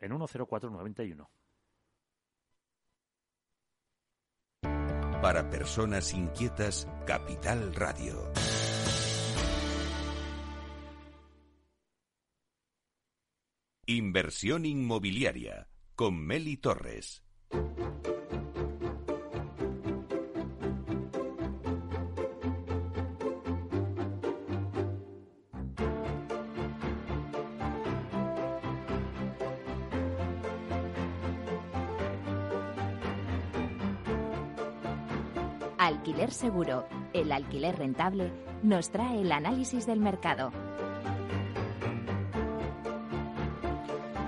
[0.00, 1.30] en 10491.
[5.22, 8.32] Para personas inquietas, Capital Radio.
[13.86, 17.22] Inversión inmobiliaria con Meli Torres.
[36.30, 38.30] Seguro, el alquiler rentable,
[38.62, 40.52] nos trae el análisis del mercado.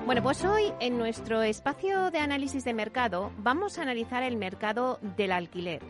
[0.05, 4.98] Bueno, pues hoy en nuestro espacio de análisis de mercado vamos a analizar el mercado
[5.16, 5.80] del alquiler.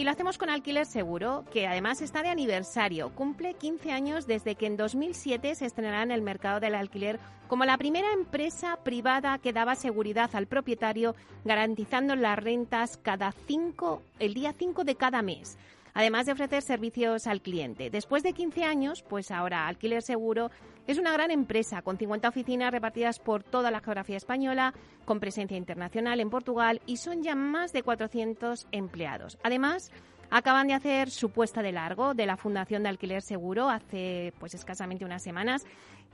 [0.00, 3.10] Y lo hacemos con Alquiler Seguro, que además está de aniversario.
[3.10, 7.66] Cumple 15 años desde que en 2007 se estrenará en el mercado del alquiler como
[7.66, 11.14] la primera empresa privada que daba seguridad al propietario,
[11.44, 15.58] garantizando las rentas cada cinco, el día 5 de cada mes
[15.94, 17.90] además de ofrecer servicios al cliente.
[17.90, 20.50] Después de 15 años, pues ahora Alquiler Seguro
[20.86, 24.74] es una gran empresa con 50 oficinas repartidas por toda la geografía española,
[25.04, 29.38] con presencia internacional en Portugal y son ya más de 400 empleados.
[29.42, 29.90] Además,
[30.30, 34.54] acaban de hacer su puesta de largo de la Fundación de Alquiler Seguro hace pues
[34.54, 35.64] escasamente unas semanas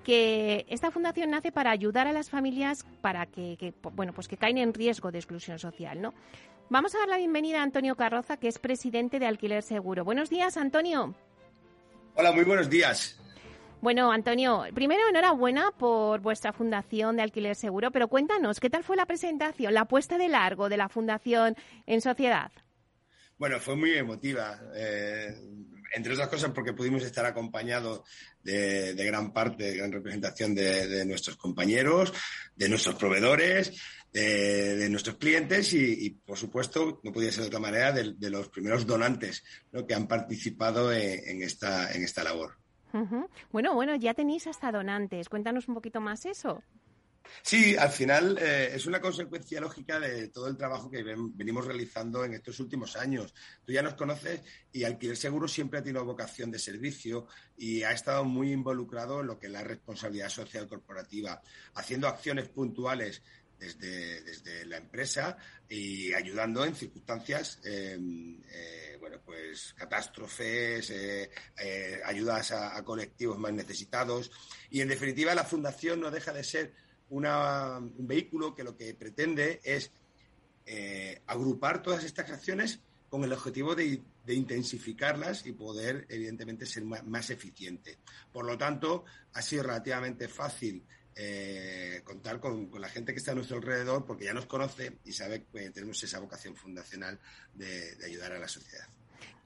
[0.04, 4.58] que esta fundación nace para ayudar a las familias para que, bueno pues que caen
[4.58, 6.14] en riesgo de exclusión social, ¿no?
[6.68, 10.04] Vamos a dar la bienvenida a Antonio Carroza, que es presidente de Alquiler Seguro.
[10.04, 11.14] Buenos días, Antonio.
[12.16, 13.20] Hola, muy buenos días.
[13.80, 18.96] Bueno, Antonio, primero enhorabuena por vuestra fundación de Alquiler Seguro, pero cuéntanos, ¿qué tal fue
[18.96, 21.54] la presentación, la puesta de largo de la fundación
[21.86, 22.50] en sociedad?
[23.38, 25.36] Bueno, fue muy emotiva, eh,
[25.94, 28.02] entre otras cosas porque pudimos estar acompañados
[28.42, 32.12] de, gran parte, de gran representación de, nuestros compañeros,
[32.56, 33.72] de nuestros proveedores,
[34.16, 38.86] de, nuestros clientes y, por supuesto, no podía ser de otra manera, de, los primeros
[38.86, 39.44] donantes
[39.86, 42.56] que han participado en, esta, en esta labor.
[43.52, 45.28] Bueno, bueno, ya tenéis hasta donantes.
[45.28, 46.62] Cuéntanos un poquito más eso.
[47.42, 52.24] Sí, al final eh, es una consecuencia lógica de todo el trabajo que venimos realizando
[52.24, 53.34] en estos últimos años.
[53.64, 57.26] Tú ya nos conoces y Alquiler Seguro siempre ha tenido vocación de servicio
[57.56, 61.42] y ha estado muy involucrado en lo que es la responsabilidad social corporativa,
[61.74, 63.22] haciendo acciones puntuales
[63.58, 65.36] desde, desde la empresa
[65.68, 73.52] y ayudando en circunstancias, em, eh, bueno, pues catástrofes, eh, eh, ayudas a, colectivos más
[73.52, 74.30] necesitados.
[74.70, 76.74] Y en definitiva, la fundación no deja de ser
[77.08, 79.92] un vehículo que lo que pretende es
[81.26, 87.06] agrupar todas estas acciones con el objetivo de, de, intensificarlas y poder, evidentemente, ser más,
[87.06, 87.98] más, eficiente.
[88.32, 90.84] Por lo tanto, ha sido relativamente fácil
[91.18, 95.12] eh, contar con, la gente que está a nuestro alrededor porque ya nos conoce y
[95.12, 97.18] sabe que tenemos esa vocación fundacional
[97.54, 98.86] de, ayudar a la sociedad.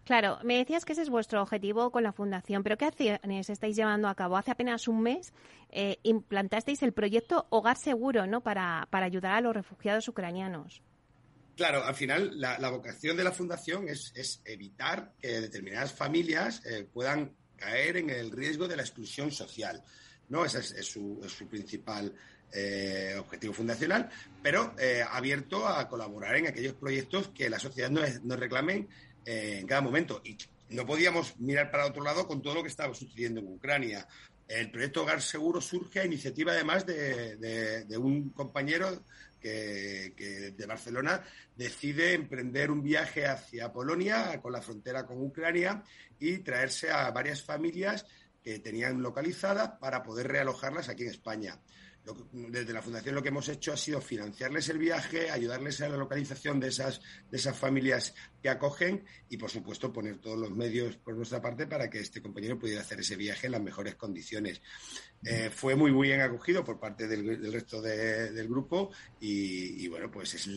[0.05, 3.77] Claro, me decías que ese es vuestro objetivo con la fundación, pero ¿qué acciones estáis
[3.77, 4.37] llevando a cabo?
[4.37, 5.33] Hace apenas un mes
[5.71, 8.43] eh, implantasteis el proyecto Hogar Seguro, ¿no?
[8.43, 10.83] Para, ayudar a los refugiados ucranianos.
[11.55, 17.37] Claro, al final la, vocación de la fundación es, evitar que determinadas familias eh, puedan
[17.55, 19.85] caer en el riesgo de la exclusión social.
[20.31, 20.45] ¿No?
[20.45, 22.13] Ese es, su, principal
[22.53, 24.09] eh, objetivo fundacional,
[24.43, 28.89] pero eh, abierto a colaborar en aquellos proyectos que la sociedad nos, reclamen
[29.27, 30.23] eh, en cada momento.
[30.25, 30.39] Y
[30.71, 34.07] no podíamos mirar para otro lado con todo lo que estaba sucediendo en Ucrania.
[34.49, 39.05] El proyecto Hogar Seguro surge a iniciativa además de, un compañero
[39.41, 41.23] que, de Barcelona
[41.57, 45.85] decide emprender un viaje hacia Polonia con la frontera con Ucrania
[46.19, 48.07] y traerse a varias familias
[48.43, 51.61] que tenían localizadas para poder realojarlas aquí en España.
[52.33, 55.99] desde la Fundación lo que hemos hecho ha sido financiarles el viaje, ayudarles a la
[55.99, 60.97] localización de esas, de esas familias que acogen y, por supuesto, poner todos los medios
[60.97, 64.63] por nuestra parte para que este compañero pudiera hacer ese viaje en las mejores condiciones.
[65.23, 68.91] Eh, fue muy, bien acogido por parte del, resto del grupo
[69.21, 70.49] y, bueno, pues es,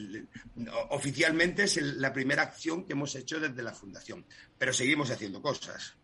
[0.90, 4.26] oficialmente es la primera acción que hemos hecho desde la Fundación,
[4.58, 5.98] pero seguimos haciendo cosas.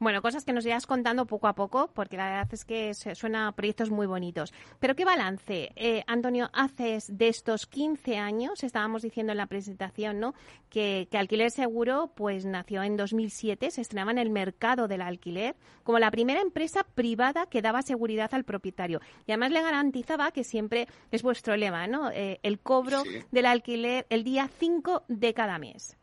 [0.00, 3.48] Bueno, cosas que nos irás contando poco a poco, porque la verdad es que suena
[3.48, 4.52] a proyectos muy bonitos.
[4.78, 8.62] Pero ¿qué balance, eh, Antonio, haces de estos 15 años?
[8.62, 10.34] Estábamos diciendo en la presentación, ¿no?
[10.70, 15.56] Que, que Alquiler Seguro, pues nació en 2007, se estrenaba en el mercado del alquiler
[15.82, 19.00] como la primera empresa privada que daba seguridad al propietario.
[19.26, 22.12] Y además le garantizaba que siempre es vuestro lema, ¿no?
[22.12, 23.02] Eh, el cobro
[23.32, 25.96] del alquiler el día 5 de cada mes.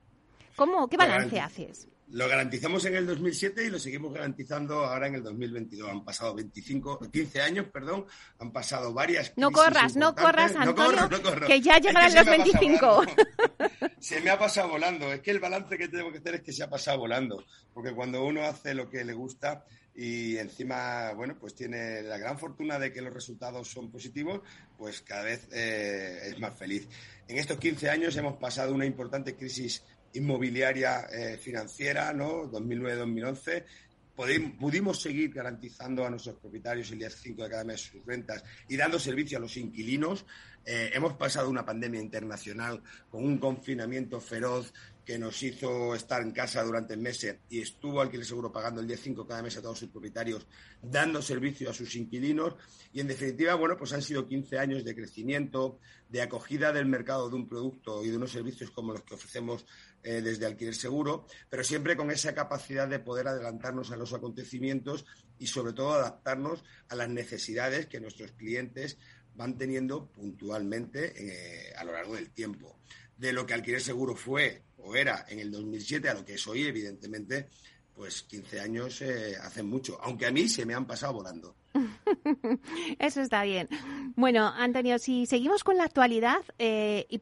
[0.58, 1.88] ¿Cómo, ¿Qué balance haces?
[2.16, 5.90] Lo garantizamos en el 2007 y lo seguimos garantizando ahora en el 2022.
[5.90, 8.06] Han pasado 25, 15 años, perdón,
[8.40, 9.34] han pasado varias.
[9.36, 11.10] No corras, no corras, Antonio,
[11.46, 13.04] que ya llegarán los 25.
[14.00, 15.12] se me ha pasado volando.
[15.12, 17.44] Es que el balance que tengo que hacer es que se ha pasado volando.
[17.74, 22.40] Porque cuando uno hace lo que le gusta y encima, bueno, pues tiene la gran
[22.40, 24.40] fortuna de que los resultados son positivos,
[24.78, 26.88] pues cada vez eh, es más feliz.
[27.28, 29.84] En estos 15 años hemos pasado una importante crisis
[30.16, 32.52] inmobiliaria eh, financiera, ¿no?
[32.52, 33.64] 2009-2011.
[34.58, 38.78] Pudimos seguir garantizando a nuestros propietarios el día 5 de cada mes sus rentas y
[38.78, 40.26] dando servicio a los inquilinos.
[40.66, 44.74] Eh, hemos pasado una pandemia internacional con un confinamiento feroz
[45.06, 48.98] que nos hizo estar en casa durante meses y estuvo Alquiler Seguro pagando el día
[48.98, 50.48] 5 cada mes a todos sus propietarios,
[50.82, 52.56] dando servicio a sus inquilinos.
[52.92, 55.80] Y en definitiva, bueno, pues han sido 15 años de crecimiento,
[56.10, 59.66] de acogida del mercado de un producto y de unos servicios como los que ofrecemos
[60.04, 65.06] eh, desde Alquiler Seguro, pero siempre con esa capacidad de poder adelantarnos a los acontecimientos
[65.38, 68.98] y sobre todo adaptarnos a las necesidades que nuestros clientes
[69.36, 72.80] van teniendo puntualmente eh, a lo largo del tiempo.
[73.18, 76.48] De lo que Alquiler Seguro fue o era en el 2007 a lo que es
[76.48, 77.48] hoy, evidentemente,
[77.94, 81.56] pues 15 años eh, hacen mucho, aunque a mí se me han pasado volando.
[83.00, 83.68] Eso está bien.
[84.16, 87.20] Bueno, Antonio, si seguimos con la actualidad eh, y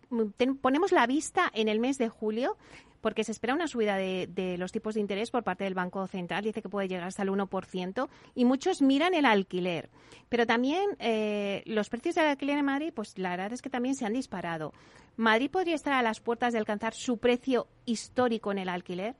[0.62, 2.58] ponemos la vista en el mes de julio,
[3.04, 6.46] porque se espera una subida de, los tipos de interés por parte del Banco Central,
[6.46, 9.90] dice que puede llegar hasta el 1%, y muchos miran el alquiler.
[10.30, 13.96] Pero también eh, los precios del alquiler en Madrid, pues la verdad es que también
[13.96, 14.74] se han disparado.
[15.18, 19.16] ¿Madrid podría estar a las puertas de alcanzar su precio histórico en el alquiler?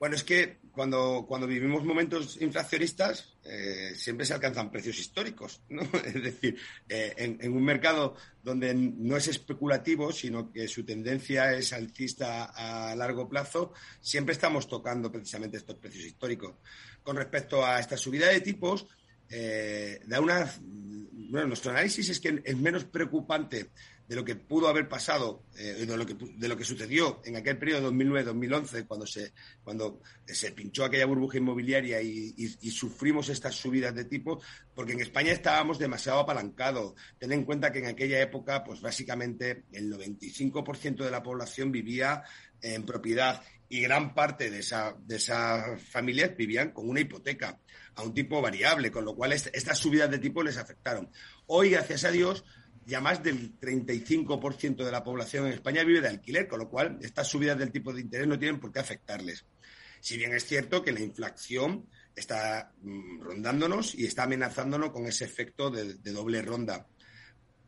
[0.00, 5.62] Bueno, es que cuando, cuando vivimos momentos inflacionistas eh, siempre se alcanzan precios históricos.
[6.04, 6.58] Es decir,
[6.88, 12.94] eh, en, un mercado donde no es especulativo, sino que su tendencia es alcista a
[12.94, 16.56] largo plazo, siempre estamos tocando precisamente estos precios históricos.
[17.02, 18.86] Con respecto a esta subida de tipos,
[19.30, 23.70] eh, da una, bueno, nuestro análisis es que es menos preocupante
[24.10, 27.36] de lo que pudo haber pasado, eh, de, lo que, de lo que sucedió en
[27.36, 29.32] aquel periodo 2009-2011, cuando se,
[29.62, 34.42] cuando se pinchó aquella burbuja inmobiliaria y, sufrimos estas subidas de tipo,
[34.74, 36.94] porque en España estábamos demasiado apalancados.
[37.20, 42.24] Ten en cuenta que en aquella época, pues básicamente el 95% de la población vivía
[42.60, 47.60] en propiedad y gran parte de, esa, de esas familias vivían con una hipoteca
[48.00, 51.10] a un tipo variable, con lo cual estas subidas de tipo les afectaron.
[51.46, 52.44] Hoy, gracias a Dios,
[52.86, 56.98] ya más del 35% de la población en España vive de alquiler, con lo cual
[57.02, 59.44] estas subidas del tipo de interés no tienen por qué afectarles.
[60.00, 65.24] Si bien es cierto que la inflación está mm, rondándonos y está amenazándonos con ese
[65.24, 66.86] efecto de, doble ronda.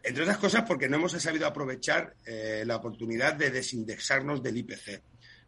[0.03, 5.03] Entre otras cosas porque no hemos sabido aprovechar eh, la oportunidad de desindexarnos del IPC.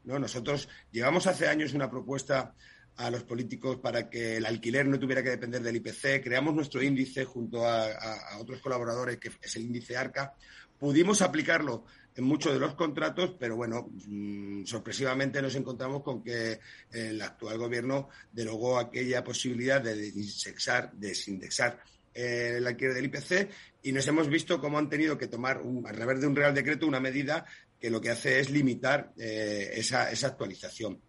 [0.05, 0.19] ¿no?
[0.19, 2.55] Nosotros llevamos hace años una propuesta
[2.97, 6.23] a los políticos para que el alquiler no tuviera que depender del IPC.
[6.23, 10.35] Creamos nuestro índice junto a, otros colaboradores, que es el índice ARCA.
[10.79, 11.85] Pudimos aplicarlo
[12.17, 16.61] en muchos de los contratos, pero bueno, mm, sorpresivamente nos encontramos con que
[16.93, 21.81] el actual gobierno derogó aquella posibilidad de desindexar, desindexar
[22.15, 23.51] eh, el alquiler del IPC
[23.83, 26.87] y nos hemos visto cómo han tenido que tomar, a través de un Real Decreto,
[26.87, 27.45] una medida
[27.81, 31.01] que lo que hace es limitar eh, esa actualización.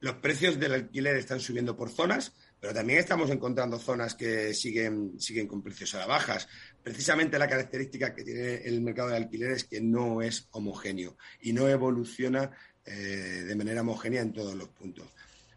[0.00, 5.20] Los precios del alquiler están subiendo por zonas, pero también estamos encontrando zonas que siguen,
[5.20, 6.48] siguen con precios a la bajas.
[6.82, 11.52] Precisamente la característica que tiene el mercado de alquiler es que no es homogéneo y
[11.52, 12.50] no evoluciona
[12.84, 15.06] eh, de manera homogénea en todos los puntos.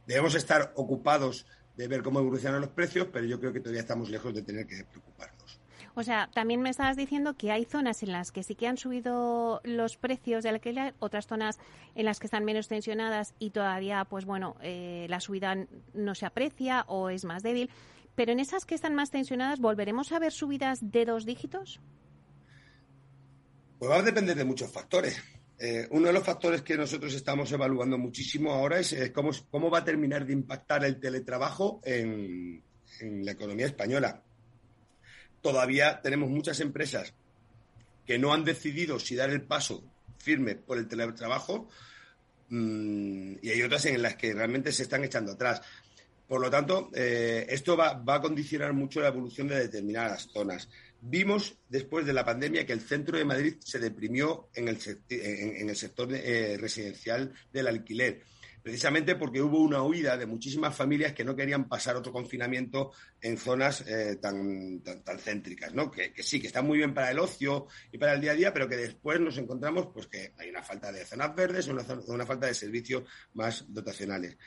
[0.07, 1.45] Debemos estar ocupados
[1.77, 4.65] de ver cómo evolucionan los precios, pero yo creo que todavía estamos lejos de tener
[4.65, 5.40] que preocuparnos.
[5.93, 8.77] O sea, también me estabas diciendo que hay zonas en las que sí que han
[8.77, 11.59] subido los precios de alquiler, otras zonas
[11.95, 16.25] en las que están menos tensionadas y todavía, pues bueno, eh, la subida no se
[16.25, 17.69] aprecia o es más débil.
[18.15, 21.81] Pero en esas que están más tensionadas, ¿volveremos a ver subidas de dos dígitos?
[23.79, 25.21] Pues va a depender de muchos factores.
[25.59, 29.79] Eh, uno de los factores que nosotros estamos evaluando muchísimo ahora es, cómo, cómo, va
[29.79, 32.63] a terminar de impactar el teletrabajo en
[32.99, 34.23] la economía española
[35.41, 37.13] todavía tenemos muchas empresas
[38.05, 39.83] que no han decidido si dar el paso
[40.17, 41.69] firme por el teletrabajo
[42.49, 45.61] mm, y hay otras en las que realmente se están echando atrás.
[46.27, 50.69] Por lo tanto, eh, esto va, a condicionar mucho la evolución de determinadas zonas.
[51.01, 56.13] Vimos después de la pandemia que el centro de Madrid se deprimió en el, sector
[56.13, 58.23] eh, residencial del alquiler.
[58.61, 62.91] Precisamente porque hubo una huida de muchísimas familias que no querían pasar otro confinamiento
[63.21, 65.89] en zonas eh, tan, tan, céntricas, ¿no?
[65.89, 68.53] Que, sí, que están muy bien para el ocio y para el día a día,
[68.53, 72.25] pero que después nos encontramos pues que hay una falta de zonas verdes, una, una
[72.25, 73.03] falta de servicios
[73.33, 74.37] más dotacionales.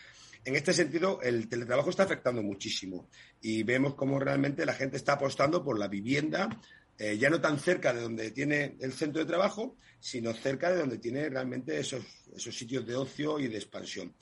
[0.45, 3.09] En este sentido, el teletrabajo está afectando muchísimo
[3.41, 6.61] y vemos cómo realmente la gente está apostando por la vivienda,
[6.99, 10.79] eh, ya no tan cerca de donde tiene el centro de trabajo, sino cerca de
[10.79, 12.05] donde tiene realmente esos,
[12.37, 14.15] sitios de ocio y de expansión.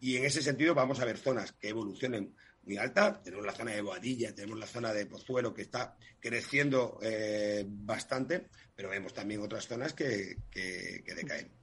[0.00, 3.22] Y en ese sentido vamos a ver zonas que evolucionen muy altas.
[3.22, 8.48] Tenemos la zona de Boadilla, tenemos la zona de Pozuelo que está creciendo eh, bastante,
[8.74, 11.59] pero vemos también otras zonas que decaen.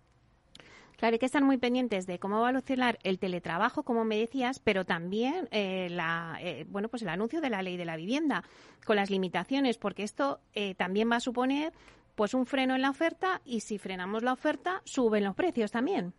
[0.98, 4.58] Claro, hay que estar muy pendientes de cómo va a el teletrabajo, como me decías,
[4.58, 8.44] pero también eh, la, eh, bueno, pues el anuncio de la ley de la vivienda
[8.84, 11.72] con las limitaciones, porque esto eh, también va a suponer
[12.16, 16.16] pues un freno en la oferta y si frenamos la oferta suben los precios también.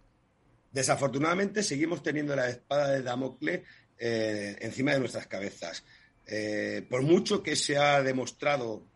[0.71, 3.63] Desafortunadamente seguimos teniendo la espada de Damocles
[3.99, 5.85] encima de nuestras cabezas.
[6.89, 8.87] por mucho que se ha demostrado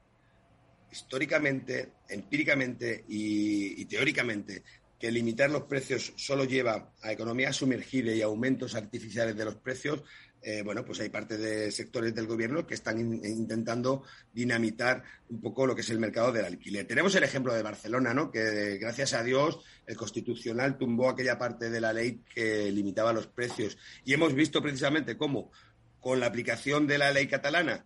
[0.93, 4.63] históricamente, empíricamente y teóricamente
[5.03, 10.05] que limitar los precios solo lleva a economía sumergida y aumentos artificiales de los precios,
[10.41, 15.67] eh, bueno, pues hay parte de sectores del gobierno que están intentando dinamitar un poco
[15.67, 16.87] lo que es el mercado del alquiler.
[16.87, 18.31] Tenemos el ejemplo de Barcelona, ¿no?
[18.31, 23.27] Que gracias a Dios el Constitucional tumbó aquella parte de la ley que limitaba los
[23.27, 23.77] precios.
[24.05, 25.51] Y hemos visto precisamente cómo
[25.99, 27.85] con la aplicación de la ley catalana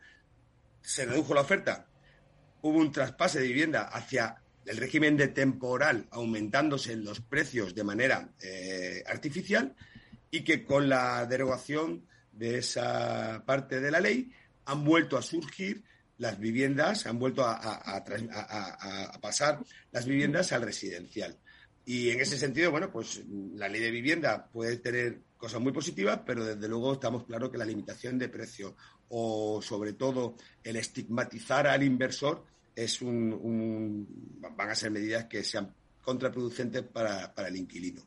[0.83, 1.89] se redujo la oferta,
[2.61, 7.85] hubo un traspase de vivienda hacia el régimen de temporal aumentándose en los precios de
[7.85, 9.75] manera eh, artificial
[10.31, 14.31] y que con la derogación de esa parte de la ley
[14.67, 15.83] han vuelto a surgir
[16.19, 18.05] las viviendas, han vuelto a,
[19.21, 21.37] pasar las viviendas al residencial.
[21.85, 23.23] Y en ese sentido, bueno, pues
[23.55, 27.59] la ley de vivienda puede tener cosas muy positivas, pero desde luego estamos claros que
[27.59, 28.77] la limitación de precio
[29.09, 32.45] o sobre todo el estigmatizar al inversor
[32.77, 34.07] es un,
[34.57, 38.03] van a ser medidas que sean contraproducentes para, el inquilino.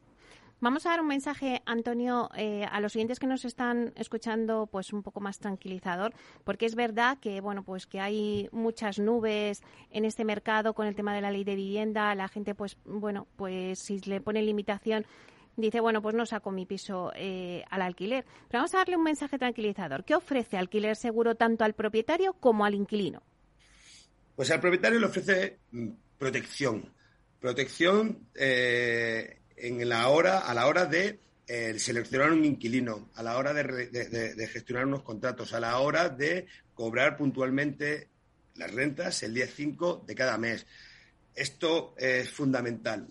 [0.61, 4.91] Vamos a dar un mensaje, Antonio, eh, a los oyentes que nos están escuchando, pues
[4.91, 10.03] un poco más tranquilizador, porque es verdad que bueno, pues que hay muchas nubes en
[10.03, 12.13] este mercado con el tema de la ley de vivienda.
[12.13, 15.05] La gente, pues bueno, pues si le pone limitación
[15.55, 18.25] dice, bueno, pues no saco mi piso eh, al alquiler.
[18.47, 20.03] Pero vamos a darle un mensaje tranquilizador.
[20.03, 23.21] ¿Qué ofrece alquiler seguro tanto al propietario como al inquilino?
[24.39, 26.93] Pues al propietario le ofrece mm, protección.
[27.41, 33.35] Protección eh, en la hora, a la hora de eh, seleccionar un inquilino, a la
[33.35, 38.07] hora de, gestionar unos contratos, a la hora de cobrar puntualmente
[38.55, 40.65] las rentas el día 5 de cada mes.
[41.35, 43.09] Esto es fundamental.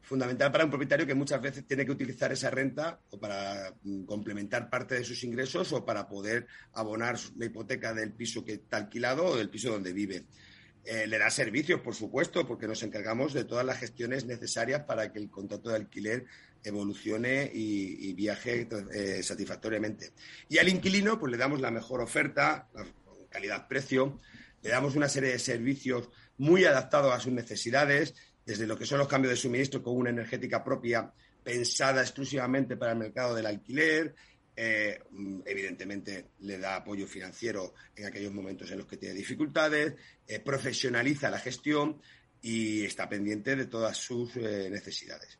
[0.00, 4.04] Fundamental para un propietario que muchas veces tiene que utilizar esa renta o para mm,
[4.04, 8.78] complementar parte de sus ingresos o para poder abonar la hipoteca del piso que está
[8.78, 10.24] alquilado o del piso donde vive.
[10.84, 15.12] Eh, le da servicios, por supuesto, porque nos encargamos de todas las gestiones necesarias para
[15.12, 16.24] que el contrato de alquiler
[16.64, 20.12] evolucione y, viaje eh, satisfactoriamente.
[20.48, 22.68] Y al inquilino, pues le damos la mejor oferta,
[23.30, 24.20] calidad-precio,
[24.62, 26.08] le damos una serie de servicios
[26.38, 30.10] muy adaptados a sus necesidades, desde lo que son los cambios de suministro con una
[30.10, 34.14] energética propia pensada exclusivamente para el mercado del alquiler,
[34.62, 35.00] eh,
[35.46, 39.94] evidentemente le da apoyo financiero en aquellos momentos en los que tiene dificultades,
[40.26, 42.02] eh, profesionaliza la gestión
[42.42, 45.39] y está pendiente de todas sus eh, necesidades.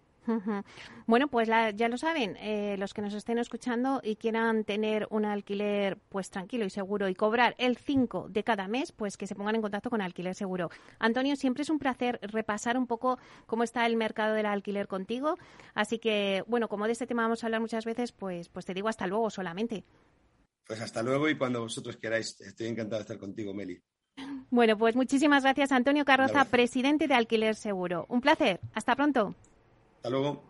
[1.06, 5.24] Bueno, pues ya lo saben, eh, los que nos estén escuchando y quieran tener un
[5.24, 9.34] alquiler pues tranquilo y seguro y cobrar el 5 de cada mes, pues que se
[9.34, 10.70] pongan en contacto con Alquiler Seguro.
[10.98, 15.36] Antonio, siempre es un placer repasar un poco cómo está el mercado del alquiler contigo.
[15.74, 18.74] Así que, bueno, como de este tema vamos a hablar muchas veces, pues, pues te
[18.74, 19.84] digo hasta luego solamente.
[20.66, 22.40] Pues hasta luego y cuando vosotros queráis.
[22.40, 23.82] Estoy encantado de estar contigo, Meli.
[24.50, 28.06] Bueno, pues muchísimas gracias, Antonio Carroza, presidente de Alquiler Seguro.
[28.08, 28.60] Un placer.
[28.74, 29.34] Hasta pronto.
[30.02, 30.49] Hasta luego.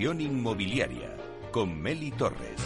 [0.00, 1.16] Inmobiliaria
[1.52, 2.60] con Meli Torres.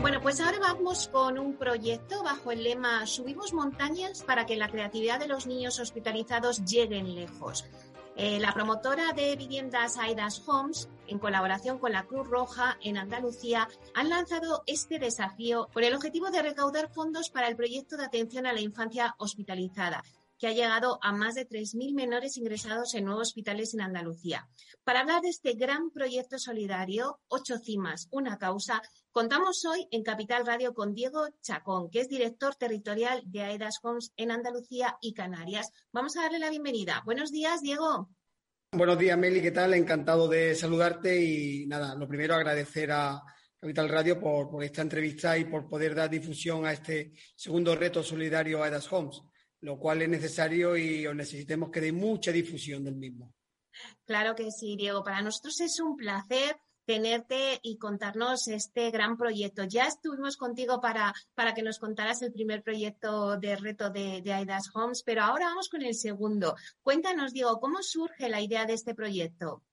[0.00, 4.68] Bueno, pues ahora vamos con un proyecto bajo el lema Subimos montañas para que la
[4.68, 7.64] creatividad de los niños hospitalizados lleguen lejos.
[8.14, 13.68] Eh, la promotora de viviendas Aidas Homes, en colaboración con la Cruz Roja en Andalucía,
[13.92, 18.46] han lanzado este desafío con el objetivo de recaudar fondos para el proyecto de atención
[18.46, 20.04] a la infancia hospitalizada
[20.38, 24.48] que ha llegado a más de 3.000 menores ingresados en nuevos hospitales en Andalucía.
[24.84, 28.80] Para hablar de este gran proyecto solidario, Ocho Cimas, una causa,
[29.10, 34.12] contamos hoy en Capital Radio con Diego Chacón, que es director territorial de AEDAS Homes
[34.16, 35.72] en Andalucía y Canarias.
[35.92, 37.02] Vamos a darle la bienvenida.
[37.04, 38.08] Buenos días, Diego.
[38.72, 39.74] Buenos días, Meli, ¿qué tal?
[39.74, 43.22] Encantado de saludarte y nada, lo primero agradecer a
[43.58, 48.02] Capital Radio por, por esta entrevista y por poder dar difusión a este segundo reto
[48.02, 49.22] solidario AEDAS Homes
[49.60, 53.34] lo cual es necesario y os necesitemos que dé mucha difusión del mismo.
[54.04, 55.04] Claro que sí, Diego.
[55.04, 59.64] Para nosotros es un placer tenerte y contarnos este gran proyecto.
[59.64, 64.32] Ya estuvimos contigo para, para que nos contaras el primer proyecto de reto de, de
[64.32, 66.56] Aidas Homes, pero ahora vamos con el segundo.
[66.80, 69.64] Cuéntanos, Diego, ¿cómo surge la idea de este proyecto?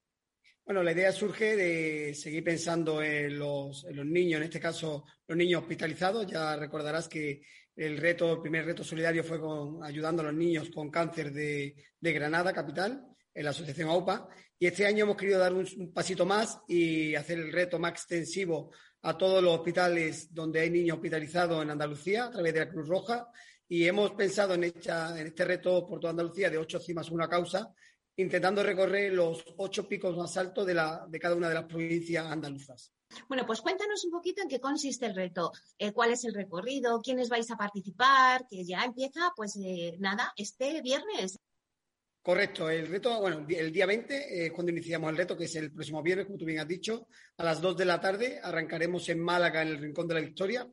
[0.65, 5.05] Bueno, la idea surge de seguir pensando en los, en los niños, en este caso
[5.27, 6.25] los niños hospitalizados.
[6.27, 7.43] Ya recordarás que
[7.75, 11.75] el reto, el primer reto solidario fue con, ayudando a los niños con cáncer de,
[11.99, 14.29] Granada, capital, en la asociación AUPA.
[14.57, 18.71] Y este año hemos querido dar un, pasito más y hacer el reto más extensivo
[19.01, 22.87] a todos los hospitales donde hay niños hospitalizados en Andalucía a través de la Cruz
[22.87, 23.27] Roja.
[23.67, 27.73] Y hemos pensado en, este reto por toda Andalucía de ocho cimas, una causa,
[28.15, 32.91] intentando recorrer los ocho picos más altos de cada una de las provincias andaluzas.
[33.27, 37.01] Bueno, pues cuéntanos un poquito en qué consiste el reto, eh, cuál es el recorrido,
[37.01, 41.39] quiénes vais a participar, que ya empieza, pues eh, nada, este viernes.
[42.21, 45.71] Correcto, el reto, bueno, el día 20 es cuando iniciamos el reto, que es el
[45.71, 49.19] próximo viernes, como tú bien has dicho, a las 2 de la tarde arrancaremos en
[49.19, 50.67] Málaga, en el Rincón de la Victoria.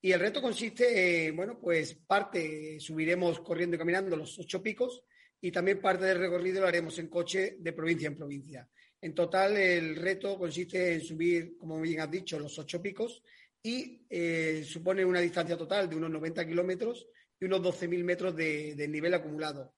[0.00, 5.02] Y el reto consiste, bueno, pues parte, subiremos corriendo y caminando los ocho picos
[5.40, 8.68] y también parte del recorrido lo haremos en coche de provincia en provincia.
[9.02, 13.20] En total, el reto consiste en subir, como bien has dicho, los ocho picos
[13.60, 17.08] y eh, supone una distancia total de unos 90 kilómetros
[17.40, 19.74] y unos 12.000 metros de, nivel acumulado.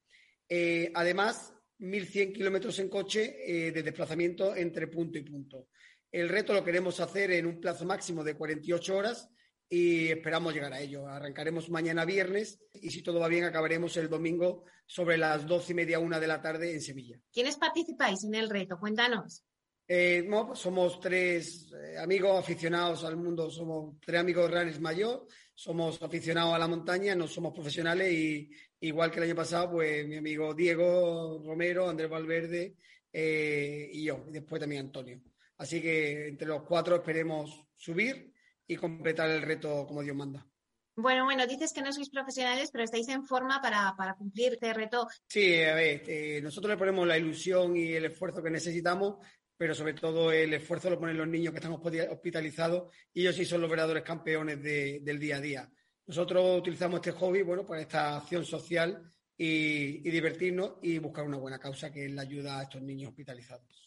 [0.46, 5.68] Eh, además, 1.100 kilómetros en coche eh, de desplazamiento entre punto y punto.
[6.12, 9.30] El reto lo queremos hacer en un plazo máximo de 48 horas
[9.68, 11.06] y esperamos llegar a ello.
[11.06, 15.76] Arrancaremos mañana viernes y si todo va bien acabaremos el domingo sobre las doce y
[15.76, 17.18] media, una de la tarde en Sevilla.
[17.32, 18.78] ¿Quiénes participáis en el reto?
[18.78, 19.44] Cuéntanos.
[19.86, 26.00] Eh, pues somos tres eh, amigos aficionados al mundo, somos tres amigos ranes mayor, somos
[26.02, 28.50] aficionados a la montaña, no somos profesionales y
[28.80, 32.76] igual que el año pasado, pues mi amigo Diego Romero, Andrés Valverde
[33.12, 35.20] eh, y yo, y después también Antonio.
[35.58, 38.33] Así que entre los cuatro esperemos subir
[38.66, 40.46] y completar el reto como Dios manda.
[40.96, 45.08] Bueno, bueno, dices que no sois profesionales, pero estáis en forma para, cumplir este reto.
[45.26, 49.16] Sí, a ver, eh, nosotros le ponemos la ilusión y el esfuerzo que necesitamos,
[49.56, 53.44] pero sobre todo el esfuerzo lo ponen los niños que están hospitalizados y ellos sí
[53.44, 55.70] son los verdaderos campeones del día a día.
[56.06, 59.02] Nosotros utilizamos este hobby, bueno, para esta acción social
[59.36, 63.10] y, y divertirnos y buscar una buena causa que es la ayuda a estos niños
[63.10, 63.83] hospitalizados.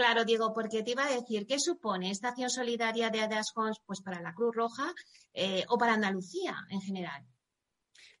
[0.00, 4.00] Claro, Diego, porque te iba a decir, ¿qué supone esta acción solidaria de Adas pues,
[4.00, 4.94] para la Cruz Roja
[5.34, 7.22] eh, o para Andalucía en general?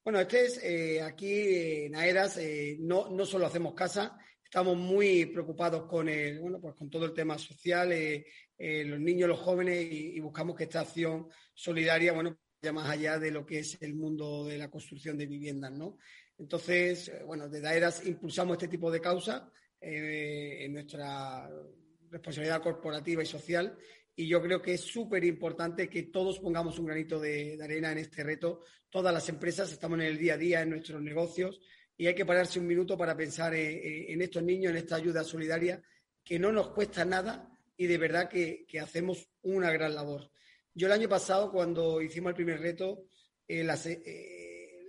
[0.04, 5.24] Bueno, este es eh, aquí en Aedas, eh, no, no solo hacemos casa, estamos muy
[5.24, 7.88] preocupados con el, bueno, pues con todo el tema social,
[8.58, 13.30] los niños, los jóvenes, y, buscamos que esta acción solidaria, bueno, vaya más allá de
[13.30, 15.96] lo que es el mundo de la construcción de viviendas, ¿no?
[16.36, 19.44] Entonces, bueno, desde Aedas impulsamos este tipo de causas
[19.80, 21.50] eh, en nuestra
[22.10, 23.76] responsabilidad corporativa y social.
[24.14, 27.98] Y yo creo que es súper importante que todos pongamos un granito de, arena en
[27.98, 28.62] este reto.
[28.90, 31.60] Todas las empresas estamos en el día a día, en nuestros negocios,
[31.96, 35.82] y hay que pararse un minuto para pensar en, estos niños, en esta ayuda solidaria,
[36.22, 40.30] que no nos cuesta nada y de verdad que, hacemos una gran labor.
[40.74, 43.06] Yo el año pasado, cuando hicimos el primer reto,
[43.46, 44.39] eh, la, eh,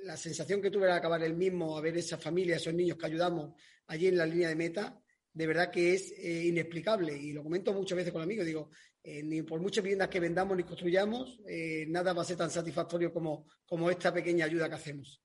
[0.04, 3.06] la sensación que tuve al acabar el mismo, a ver esa familia, esos niños que
[3.06, 3.54] ayudamos,
[3.88, 5.02] allí en la línea de meta,
[5.34, 7.16] de verdad que es eh, inexplicable.
[7.18, 8.70] Y lo comento muchas veces con amigos, digo,
[9.04, 12.52] eh, ni por muchas viviendas que vendamos ni construyamos, eh, nada va a ser tan
[12.52, 15.22] satisfactorio como, como esta pequeña ayuda que hacemos.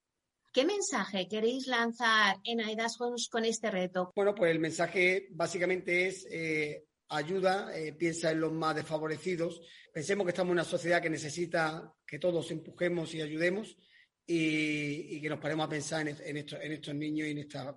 [0.51, 4.11] ¿Qué mensaje queréis lanzar en Aidas Homes con este reto?
[4.15, 6.25] Bueno, pues el mensaje básicamente es
[7.09, 9.61] ayuda, piensa en los más desfavorecidos.
[9.93, 13.77] Pensemos que estamos en una sociedad que necesita que todos empujemos y ayudemos
[14.27, 17.75] y, que nos paremos a pensar en, estos, en estos niños y en esta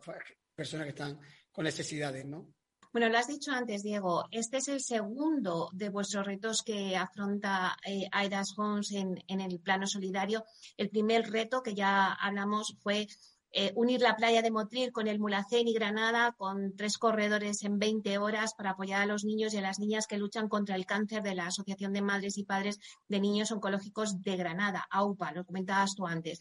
[0.54, 1.18] personas que están
[1.52, 2.52] con necesidades, ¿no?
[2.92, 4.24] Bueno, lo has dicho antes, Diego.
[4.32, 9.60] Este es el segundo de vuestros retos que afronta eh, Aidas Homes en, en, el
[9.60, 10.44] plano solidario.
[10.76, 13.06] El primer reto que ya hablamos fue
[13.52, 17.78] eh, unir la playa de Motril con el Mulacén y Granada con tres corredores en
[17.78, 20.86] 20 horas para apoyar a los niños y a las niñas que luchan contra el
[20.86, 25.44] cáncer de la Asociación de Madres y Padres de Niños Oncológicos de Granada, AUPA, lo
[25.44, 26.40] comentabas tú antes.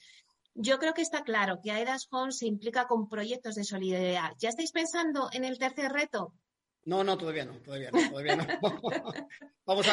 [0.53, 4.33] Yo creo que está claro que AEDAS Home se implica con proyectos de solidaridad.
[4.37, 6.33] ¿Ya estáis pensando en el tercer reto?
[6.85, 8.45] No, no, todavía no, todavía no, todavía no.
[9.65, 9.87] vamos,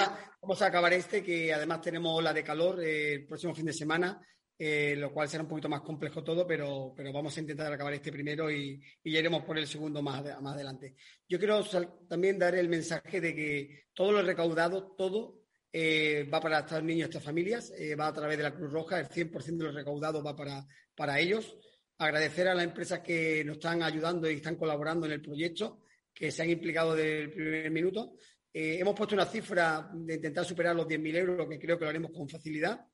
[0.62, 4.20] a, acabar este, que además tenemos la de calor eh, el próximo fin de semana,
[4.58, 7.92] eh, lo cual será un poquito más complejo todo, pero, pero vamos a intentar acabar
[7.92, 10.94] este primero y, y ya iremos por el segundo más, más adelante.
[11.28, 11.62] Yo quiero
[12.08, 17.10] también dar el mensaje de que todo lo recaudado, todo eh, va para estos niños,
[17.10, 20.24] estas familias, eh, va a través de la Cruz Roja, el 100% de los recaudados
[20.24, 21.54] va para, para ellos.
[21.98, 25.82] Agradecer a las empresas que nos están ayudando y están colaborando en el proyecto,
[26.14, 28.14] que se han implicado desde el primer minuto.
[28.52, 32.10] Hemos puesto una cifra de intentar superar los 10.000 euros, que creo que lo haremos
[32.10, 32.86] con facilidad.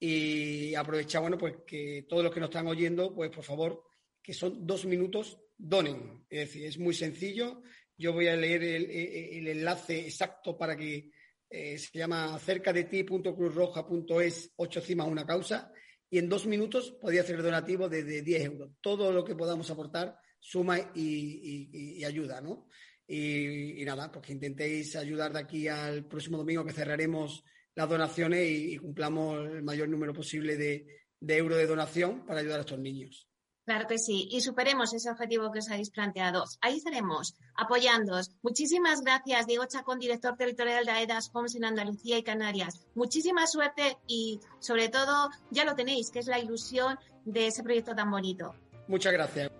[0.00, 3.84] Y aprovechar, bueno, pues que todos los que nos están oyendo, pues por favor,
[4.22, 6.24] que son dos minutos, donen.
[6.28, 7.62] Es decir, es muy sencillo.
[7.96, 11.10] Yo voy a leer el, el enlace exacto para que
[11.52, 15.72] eh, se llama cerca de ti.cruzroja.es, ocho cimas una causa,
[16.08, 18.70] y en dos minutos podía hacer donativo de, 10 euros.
[18.80, 22.68] Todo lo que podamos aportar suma y, ayuda, ¿no?
[23.06, 27.42] Y, nada, pues que intentéis ayudar de aquí al próximo domingo que cerraremos
[27.74, 30.86] las donaciones y, cumplamos el mayor número posible de,
[31.20, 33.26] de euros de donación para ayudar a estos niños.
[33.64, 36.44] Claro que sí, y superemos ese objetivo que os habéis planteado.
[36.60, 38.30] Ahí estaremos apoyándoos.
[38.42, 42.80] Muchísimas gracias, Diego Chacón, director territorial de AEDAS Homes en Andalucía y Canarias.
[42.94, 47.94] Muchísima suerte y, sobre todo, ya lo tenéis, que es la ilusión de ese proyecto
[47.94, 48.54] tan bonito.
[48.88, 49.59] Muchas gracias.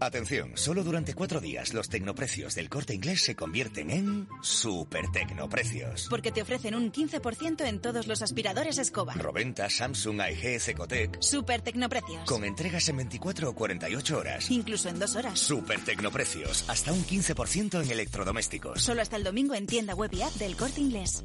[0.00, 6.06] Atención, solo durante cuatro días los tecnoprecios del corte inglés se convierten en super tecnoprecios.
[6.10, 9.14] Porque te ofrecen un 15% en todos los aspiradores escoba.
[9.14, 11.20] Roventa, Samsung, AEG, Ecotec.
[11.20, 12.24] Super tecnoprecios.
[12.24, 14.50] Con entregas en 24 o 48 horas.
[14.50, 15.38] Incluso en dos horas.
[15.38, 16.68] Super tecnoprecios.
[16.68, 18.82] Hasta un 15% en electrodomésticos.
[18.82, 21.24] Solo hasta el domingo en tienda web y app del corte inglés.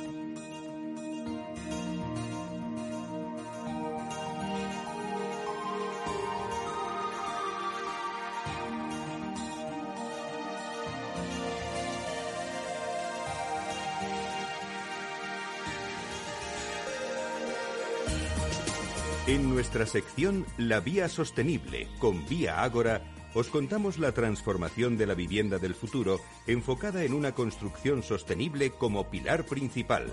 [19.31, 23.01] En nuestra sección La Vía Sostenible con Vía Ágora,
[23.33, 29.09] os contamos la transformación de la vivienda del futuro enfocada en una construcción sostenible como
[29.09, 30.11] pilar principal.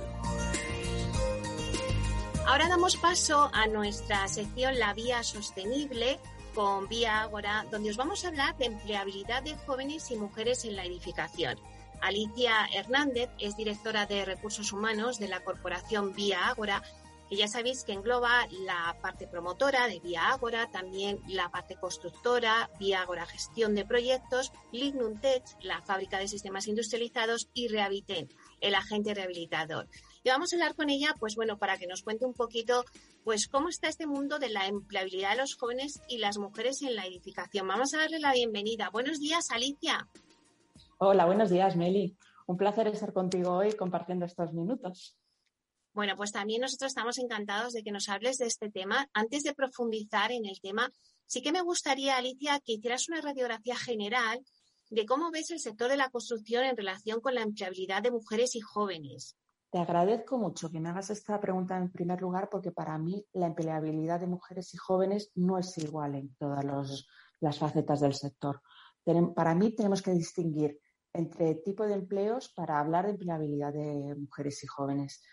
[2.47, 6.21] Ahora damos paso a nuestra sección La Vía Sostenible
[6.55, 10.77] con Vía Ágora, donde os vamos a hablar de empleabilidad de jóvenes y mujeres en
[10.77, 11.59] la edificación.
[12.01, 16.85] Alicia Hernández es directora de Recursos Humanos de la corporación Vía Ágora
[17.29, 22.71] que ya sabéis que engloba la parte promotora de Vía Ágora, también la parte constructora,
[22.79, 28.29] Vía Ágora Gestión de Proyectos, Lignum Tech, la fábrica de sistemas industrializados y Rehabiten,
[28.61, 29.89] el agente rehabilitador.
[30.25, 32.85] Y vamos a hablar con ella, pues bueno, para que nos cuente un poquito,
[33.25, 36.97] pues cómo está este mundo de la empleabilidad de los jóvenes y las mujeres en
[36.97, 37.69] la edificación.
[37.69, 38.89] Vamos a darle la bienvenida.
[38.91, 40.09] Buenos días, Alicia.
[40.99, 42.17] Hola, buenos días, Meli.
[42.47, 45.18] Un placer estar contigo hoy compartiendo estos minutos.
[45.99, 49.09] Bueno, pues también nosotros estamos encantados de que nos hables de este tema.
[49.15, 50.89] Antes de profundizar en el tema,
[51.27, 54.39] sí que me gustaría, Alicia, que hicieras una radiografía general
[54.91, 58.55] de cómo ves el sector de la construcción en relación con la empleabilidad de mujeres
[58.55, 59.37] y jóvenes.
[59.73, 63.49] Te agradezco mucho que me hagas esta pregunta en primer lugar porque para mí la
[63.49, 66.65] empleabilidad de mujeres y jóvenes no es igual en todas
[67.41, 68.63] las facetas del sector.
[69.35, 70.79] Para mí tenemos que distinguir
[71.13, 75.25] entre tipo de empleos para hablar de empleabilidad de mujeres y jóvenes.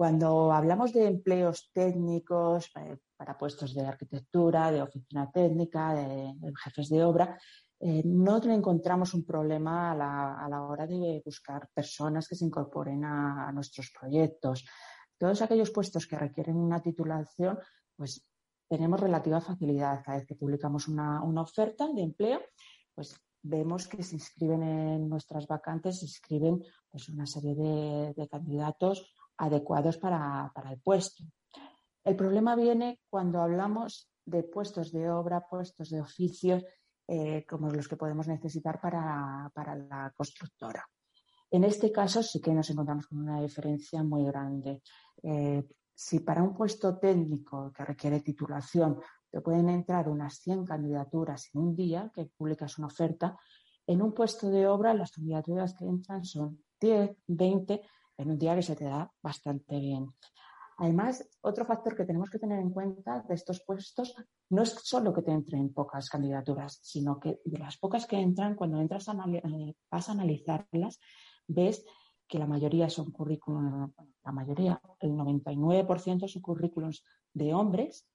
[0.00, 6.32] Cuando hablamos de empleos técnicos eh, para puestos de arquitectura, de oficina técnica, de,
[6.64, 7.38] jefes de obra,
[7.78, 13.52] eh, no encontramos un problema a la, hora de buscar personas que se incorporen a,
[13.52, 14.64] nuestros proyectos.
[15.18, 17.58] Todos aquellos puestos que requieren una titulación,
[17.94, 18.26] pues
[18.70, 20.02] tenemos relativa facilidad.
[20.02, 22.40] Cada vez que publicamos una, oferta de empleo,
[22.94, 29.12] pues vemos que se inscriben en nuestras vacantes, se inscriben pues, una serie de candidatos
[29.40, 31.24] adecuados para, el puesto.
[32.04, 36.62] El problema viene cuando hablamos de puestos de obra, puestos de oficios,
[37.08, 40.86] eh, como los que podemos necesitar para, la constructora.
[41.50, 44.82] En este caso sí que nos encontramos con una diferencia muy grande.
[45.22, 49.00] Eh, si para un puesto técnico que requiere titulación
[49.30, 53.36] te pueden entrar unas 100 candidaturas en un día que publicas una oferta,
[53.86, 57.82] en un puesto de obra las candidaturas que entran son 10, 20
[58.20, 60.06] en un día que se te da bastante bien.
[60.78, 64.14] Además, otro factor que tenemos que tener en cuenta de estos puestos
[64.48, 68.54] no es solo que te entren pocas candidaturas, sino que de las pocas que entran,
[68.54, 70.98] cuando entras a eh, vas a analizarlas,
[71.46, 71.84] ves
[72.26, 73.92] que la mayoría son currículums,
[74.24, 77.04] la mayoría, el 99% son currículums
[77.34, 78.08] de hombres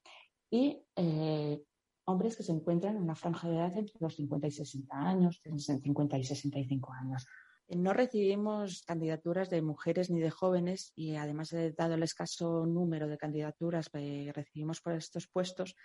[0.50, 1.62] y eh,
[2.06, 5.42] hombres que se encuentran en una franja de edad entre los 50 y 60 años,
[5.44, 7.28] entre 50 y 65 años.
[7.68, 13.18] No recibimos candidaturas de mujeres ni de jóvenes y además, dado el escaso número de
[13.18, 15.76] candidaturas que recibimos por estos puestos,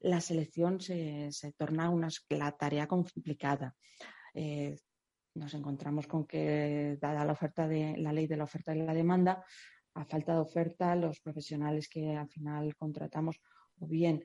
[0.00, 3.74] la selección se, torna una, la tarea complicada.
[4.34, 4.76] Eh,
[5.34, 8.92] nos encontramos con que, dada la oferta de la ley de la oferta y la
[8.92, 9.42] demanda,
[9.94, 13.40] a falta de oferta, los profesionales que al final contratamos
[13.78, 14.22] o bien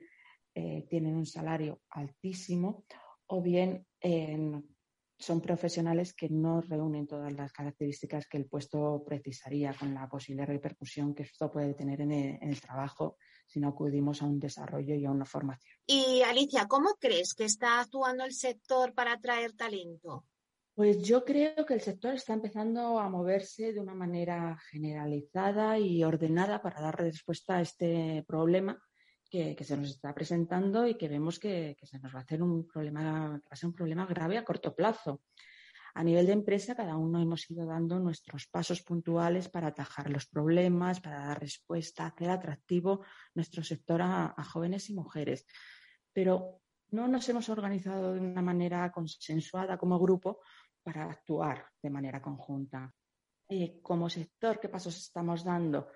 [0.54, 2.84] eh, tienen un salario altísimo
[3.26, 4.62] o bien eh,
[5.18, 10.46] son profesionales que no reúnen todas las características que el puesto precisaría con la posible
[10.46, 15.04] repercusión que esto puede tener en el, trabajo si no acudimos a un desarrollo y
[15.04, 15.74] a una formación.
[15.86, 20.24] Y Alicia, ¿cómo crees que está actuando el sector para atraer talento?
[20.74, 26.04] Pues yo creo que el sector está empezando a moverse de una manera generalizada y
[26.04, 28.80] ordenada para dar respuesta a este problema
[29.28, 32.66] que, se nos está presentando y que vemos que, se nos va a hacer un
[32.66, 35.22] problema, va a ser un problema grave a corto plazo.
[35.94, 40.26] A nivel de empresa, cada uno hemos ido dando nuestros pasos puntuales para atajar los
[40.26, 45.44] problemas, para dar respuesta, hacer atractivo nuestro sector a, jóvenes y mujeres.
[46.12, 46.60] Pero
[46.90, 50.40] no nos hemos organizado de una manera consensuada como grupo
[50.82, 52.94] para actuar de manera conjunta.
[53.48, 55.88] Eh, como sector, ¿qué pasos estamos dando?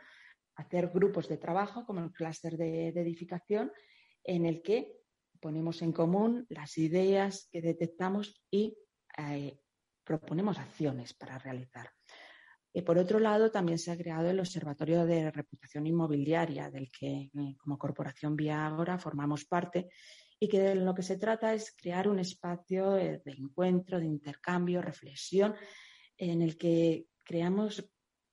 [0.56, 3.72] Hacer grupos de trabajo como el clúster de, edificación
[4.24, 5.00] en el que
[5.40, 8.76] ponemos en común las ideas que detectamos y
[9.18, 9.58] eh,
[10.04, 11.90] proponemos acciones para realizar.
[12.74, 17.30] Y por otro lado, también se ha creado el Observatorio de Reputación Inmobiliaria, del que
[17.34, 19.90] eh, como Corporación Vía Agora formamos parte,
[20.40, 24.06] y que de lo que se trata es crear un espacio eh, de encuentro, de
[24.06, 25.54] intercambio, reflexión,
[26.16, 27.88] en el que creamos,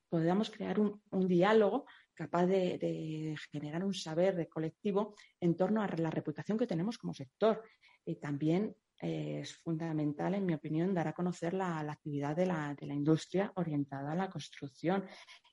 [0.09, 1.85] podamos crear un, diálogo
[2.19, 7.13] capaz de, generar un saber de colectivo en torno a la reputación que tenemos como
[7.13, 7.63] sector.
[8.03, 13.53] Y también es fundamental, en mi opinión, dar a conocer la, actividad de la, industria
[13.55, 15.05] orientada a la construcción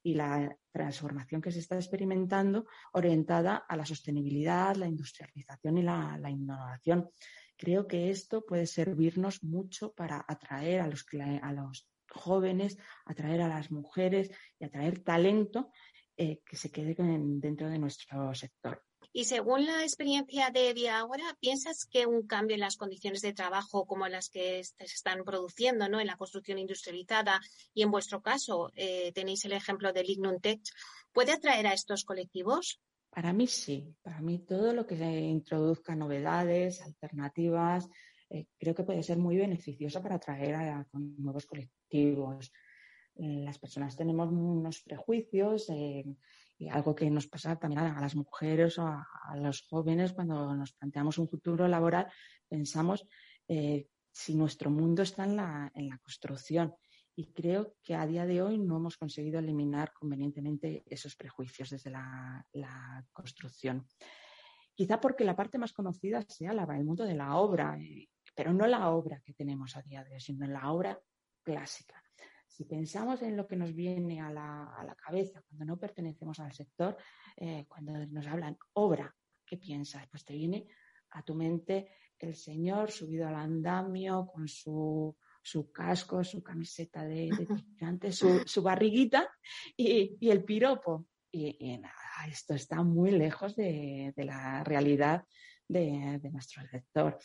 [0.02, 6.18] y la transformación que se está experimentando orientada a la sostenibilidad, la industrialización y la,
[6.28, 7.10] innovación.
[7.56, 14.32] Creo que esto puede servirnos mucho para atraer a los jóvenes, atraer a las mujeres
[14.58, 15.70] y atraer talento
[16.16, 18.82] eh, que se quede dentro de nuestro sector.
[19.12, 23.32] Y según la experiencia de Vía Ahora, ¿piensas que un cambio en las condiciones de
[23.32, 26.00] trabajo como las que se están produciendo ¿no?
[26.00, 27.40] en la construcción industrializada
[27.72, 30.60] y en vuestro caso eh, tenéis el ejemplo de Lignum Tech,
[31.12, 32.78] puede atraer a estos colectivos?
[33.08, 37.88] Para mí sí, para mí todo lo que introduzca novedades, alternativas,
[38.28, 42.52] eh, creo que puede ser muy beneficioso para atraer a, nuevos colectivos.
[43.18, 45.70] Eh, las personas tenemos unos prejuicios
[46.58, 50.72] y algo que nos pasa también a, las mujeres o a, los jóvenes cuando nos
[50.72, 52.10] planteamos un futuro laboral,
[52.48, 53.06] pensamos
[53.48, 56.74] eh, si nuestro mundo está en la, en la construcción.
[57.14, 61.90] Y creo que a día de hoy no hemos conseguido eliminar convenientemente esos prejuicios desde
[61.90, 63.86] la, la construcción.
[64.74, 68.52] Quizá porque la parte más conocida sea la, el mundo de la obra, eh, pero
[68.52, 71.00] no la obra que tenemos a día de hoy, sino la obra
[71.42, 72.02] clásica.
[72.56, 76.96] Si pensamos en lo que nos viene a la, cabeza cuando no pertenecemos al sector,
[77.36, 79.14] eh, cuando nos hablan obra,
[79.44, 80.08] ¿qué piensas?
[80.08, 80.66] Pues te viene
[81.10, 85.14] a tu mente el señor subido al andamio con su,
[85.70, 87.28] casco, su camiseta de,
[87.78, 89.28] de su, barriguita
[89.76, 91.08] y, el piropo.
[91.30, 91.94] Y, nada,
[92.26, 95.26] esto está muy lejos de, de la realidad
[95.68, 97.18] de, nuestro sector.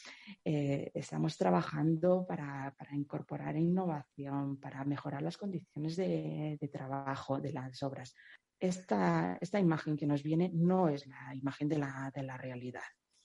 [0.43, 8.15] Eh, estamos trabajando para, incorporar innovación, para mejorar las condiciones de, trabajo de las obras.
[8.59, 12.81] Esta, esta, imagen que nos viene no es la imagen de la, realidad.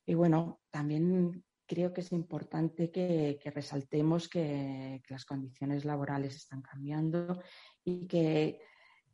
[0.07, 7.43] Y bueno, también creo que es importante que, resaltemos que, las condiciones laborales están cambiando
[7.85, 8.61] y que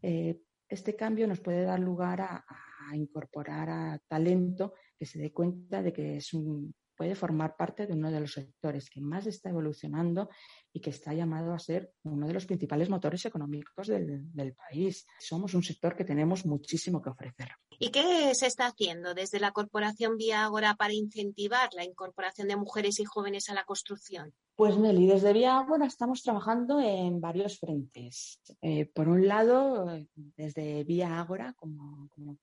[0.00, 2.44] eh, este cambio nos puede dar lugar a,
[2.88, 7.88] a incorporar a talento que se dé cuenta de que es un, puede formar parte
[7.88, 10.28] de uno de los sectores que más está evolucionando
[10.72, 15.04] y que está llamado a ser uno de los principales motores económicos del, del, país.
[15.18, 17.48] Somos un sector que tenemos muchísimo que ofrecer.
[17.80, 22.54] ¿Y qué se está haciendo desde la Corporación Vía Agora para incentivar la incorporación de
[22.54, 24.32] mujeres y jóvenes a la construcción?
[24.54, 28.38] Pues Meli, desde Vía Agora estamos trabajando en varios frentes.
[28.60, 32.38] Eh, por un lado, desde Vía Agora, como, como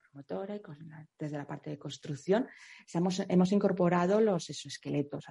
[0.00, 0.60] promotora y
[1.18, 2.46] desde la parte de construcción,
[2.92, 5.26] hemos incorporado los exoesqueletos.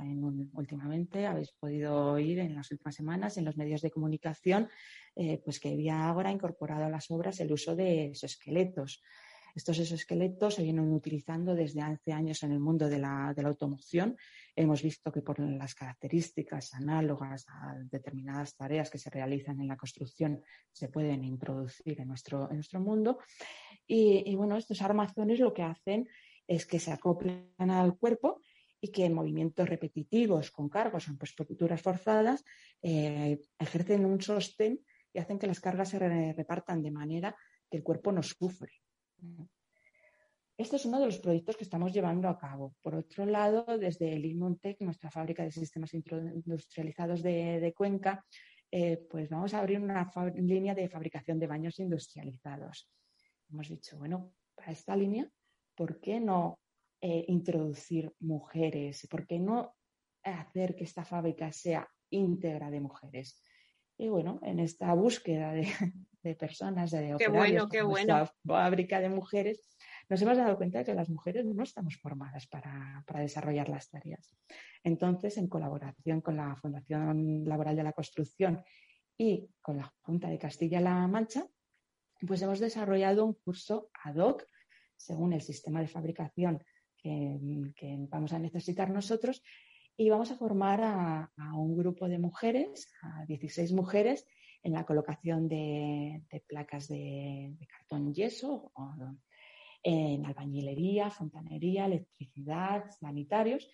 [0.53, 4.69] últimamente habéis podido oír en las últimas semanas en los medios de comunicación
[5.15, 9.01] eh, pues que Vía Agora ha incorporado a las obras el uso de exoesqueletos.
[9.55, 14.15] Estos exoesqueletos se vienen utilizando desde hace años en el mundo de la, automoción.
[14.55, 19.77] Hemos visto que por las características análogas a determinadas tareas que se realizan en la
[19.77, 23.19] construcción se pueden introducir en nuestro, en nuestro mundo.
[23.87, 26.07] Y, bueno, estos armazones lo que hacen
[26.47, 28.41] es que se acoplan al cuerpo
[28.81, 32.43] y que en movimientos repetitivos con cargos en posturas forzadas
[32.81, 34.81] eh, ejercen un sostén
[35.13, 35.99] y hacen que las cargas se
[36.33, 37.35] repartan de manera
[37.69, 38.73] que el cuerpo no sufre.
[40.61, 42.75] Este es uno de los proyectos que estamos llevando a cabo.
[42.83, 48.23] Por otro lado, desde el Inmontec, nuestra fábrica de sistemas industrializados de, Cuenca,
[48.69, 52.87] eh, pues vamos a abrir una línea de fabricación de baños industrializados.
[53.49, 55.27] Hemos dicho, bueno, para esta línea,
[55.73, 56.59] ¿por qué no
[57.01, 59.07] eh, introducir mujeres?
[59.09, 59.73] ¿Por qué no
[60.21, 63.41] hacer que esta fábrica sea íntegra de mujeres?
[63.97, 68.29] Y bueno, en esta búsqueda de, personas, de qué bueno, qué bueno.
[68.45, 69.67] fábrica de mujeres,
[70.11, 74.35] nos hemos dado cuenta de que las mujeres no estamos formadas para, desarrollar las tareas.
[74.83, 78.61] Entonces, en colaboración con la Fundación Laboral de la Construcción
[79.17, 81.47] y con la Junta de Castilla-La Mancha,
[82.27, 84.45] pues hemos desarrollado un curso ad hoc
[84.97, 86.61] según el sistema de fabricación
[86.97, 87.39] que,
[88.09, 89.41] vamos a necesitar nosotros
[89.95, 94.27] y vamos a formar a, un grupo de mujeres, a 16 mujeres,
[94.61, 98.73] en la colocación de, placas de, cartón yeso,
[99.83, 103.69] en albañilería, fontanería, electricidad, sanitarios,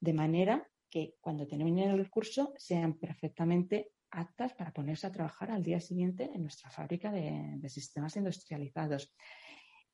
[0.00, 5.62] de manera que cuando terminen el curso sean perfectamente aptas para ponerse a trabajar al
[5.62, 9.12] día siguiente en nuestra fábrica de, sistemas industrializados.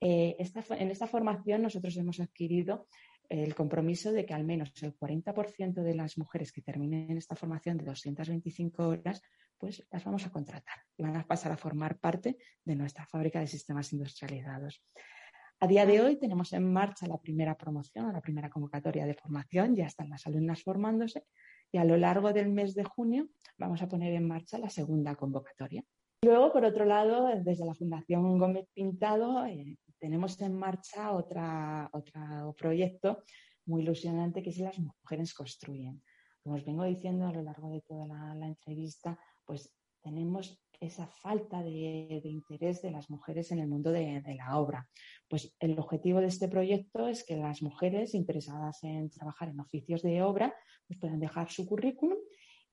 [0.01, 2.89] Eh, en esta formación nosotros hemos adquirido
[3.29, 7.79] el compromiso de que al menos el 40% de las mujeres que terminen esta formación
[7.79, 9.23] de 225 horas,
[9.57, 13.41] pues las vamos a contratar y van a pasar a formar parte de nuestra fábrica
[13.41, 14.85] de sistemas industrializados.
[15.63, 19.77] A día de hoy tenemos en marcha la primera promoción, la primera convocatoria de formación,
[19.77, 21.23] ya están las alumnas formándose
[21.71, 25.15] y a lo largo del mes de junio vamos a poner en marcha la segunda
[25.15, 25.85] convocatoria.
[26.25, 32.57] Luego, por otro lado, desde la Fundación Gómez Pintado eh, tenemos en marcha otra, otro
[32.59, 33.23] proyecto
[33.65, 36.03] muy ilusionante que es Las Mujeres Construyen.
[36.43, 41.63] Como os vengo diciendo a lo largo de toda la, entrevista, pues tenemos esa falta
[41.63, 44.89] de, interés de las mujeres en el mundo de, la obra.
[45.29, 50.03] Pues el objetivo de este proyecto es que las mujeres interesadas en trabajar en oficios
[50.03, 50.55] de obra
[50.87, 52.19] pues puedan dejar su currículum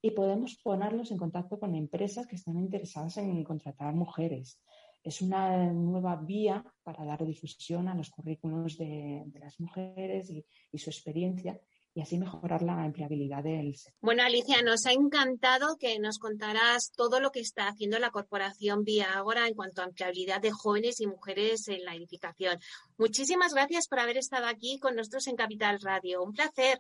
[0.02, 4.62] y podemos ponerlos en contacto con empresas que estén interesadas en contratar mujeres
[5.04, 10.46] es una nueva vía para dar difusión a los currículos de, las mujeres y,
[10.78, 11.60] su experiencia
[12.00, 14.00] y así mejorar la empleabilidad del sector.
[14.02, 18.86] Bueno, Alicia, nos ha encantado que nos contarás todo lo que está haciendo la corporación
[18.86, 22.58] Vía Agora en cuanto a empleabilidad de jóvenes y mujeres en la edificación.
[22.98, 26.24] Muchísimas gracias por haber estado aquí con nosotros en Capital Radio.
[26.24, 26.80] Un placer.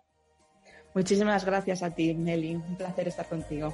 [0.95, 2.55] Muchísimas gracias a ti, Nelly.
[2.55, 3.73] Un placer estar contigo.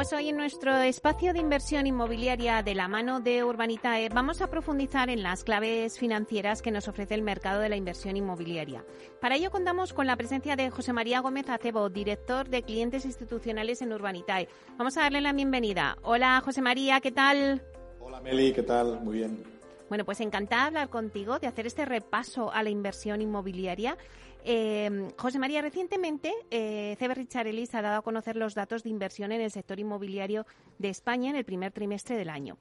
[0.00, 4.48] Pues hoy en nuestro espacio de inversión inmobiliaria de la mano de Urbanitae vamos a
[4.48, 8.82] profundizar en las claves financieras que nos ofrece el mercado de la inversión inmobiliaria.
[9.20, 13.82] Para ello contamos con la presencia de José María Gómez Acebo, director de clientes institucionales
[13.82, 14.48] en Urbanitae.
[14.78, 15.98] Vamos a darle la bienvenida.
[16.00, 17.62] Hola José María, ¿qué tal?
[18.00, 19.02] Hola Meli, ¿qué tal?
[19.02, 19.60] Muy bien.
[19.90, 23.98] Bueno, pues encantada de hablar contigo, de hacer este repaso a la inversión inmobiliaria.
[24.44, 28.90] Eh, José María, recientemente eh, CB Richard Ellis ha dado a conocer los datos de
[28.90, 30.46] inversión en el sector inmobiliario
[30.78, 32.56] de España en el primer trimestre del año.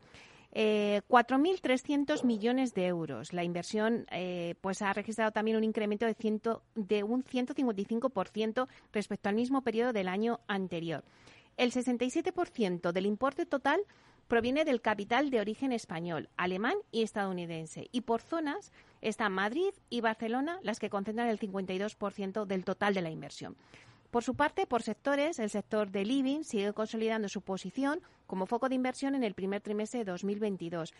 [0.52, 3.34] Eh, 4.300 millones de euros.
[3.34, 9.30] La inversión eh, pues ha registrado también un incremento de, ciento, de un 155% respecto
[9.30, 11.04] al mismo periodo del año anterior.
[11.56, 13.82] El 67% del importe total
[14.28, 17.88] proviene del capital de origen español, alemán y estadounidense.
[17.92, 18.72] Y por zonas
[19.02, 23.56] están Madrid y Barcelona las que concentran el 52% del total de la inversión.
[24.12, 28.70] Por su parte, por sectores, el sector de living sigue consolidando su posición como foco
[28.70, 30.94] de inversión en el primer trimestre de 2022.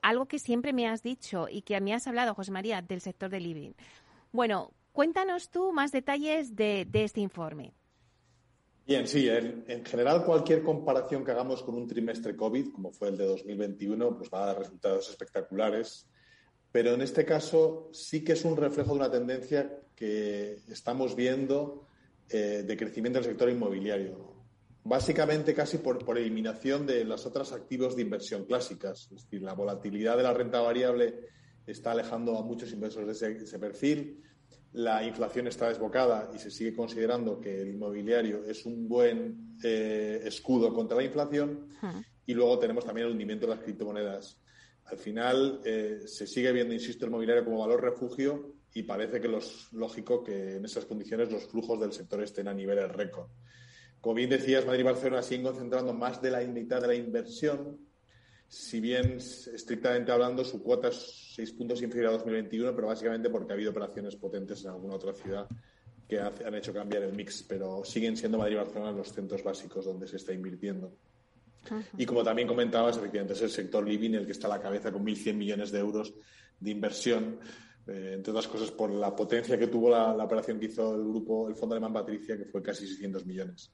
[0.00, 3.30] Algo que siempre me has dicho y que mí has hablado, José María, del sector
[3.30, 3.72] de living.
[4.32, 7.74] Bueno, cuéntanos tú más detalles de este informe.
[8.88, 13.18] Bien, sí, en, general cualquier comparación que hagamos con un trimestre COVID, como fue el
[13.18, 16.08] de 2021, pues va a dar resultados espectaculares.
[16.70, 21.86] Pero en este caso sí que es un reflejo de una tendencia que estamos viendo
[22.28, 24.36] eh, de crecimiento del sector inmobiliario.
[24.84, 29.08] Básicamente casi por, eliminación de los otros activos de inversión clásicas.
[29.12, 31.14] Es decir, la volatilidad de la renta variable
[31.66, 34.22] está alejando a muchos inversores de ese perfil
[34.72, 40.20] la inflación está desbocada y se sigue considerando que el inmobiliario es un buen eh,
[40.24, 41.68] escudo contra la inflación.
[42.26, 44.38] Y luego tenemos también el hundimiento de las criptomonedas.
[44.90, 49.36] Al final eh, se sigue viendo, insisto, el inmobiliario como valor refugio y parece que
[49.36, 53.28] es lógico que en esas condiciones los flujos del sector estén a niveles récord.
[54.00, 57.88] Como bien decías, Madrid y Barcelona siguen concentrando más de la mitad de la inversión
[58.48, 63.52] si bien estrictamente hablando su cuota es seis puntos inferior a 2021, pero básicamente porque
[63.52, 65.46] ha habido operaciones potentes en alguna otra ciudad
[66.08, 69.84] que han hecho cambiar el mix, pero siguen siendo Madrid y Barcelona los centros básicos
[69.84, 70.90] donde se está invirtiendo.
[71.96, 74.92] Y como también comentabas, efectivamente es el sector living el que está a la cabeza
[74.92, 76.14] con 1.100 millones de euros
[76.60, 77.38] de inversión,
[77.86, 81.48] eh, entre otras cosas por la potencia que tuvo la, operación que hizo el grupo,
[81.48, 83.72] el Fondo Alemán Patricia, que fue casi 600 millones.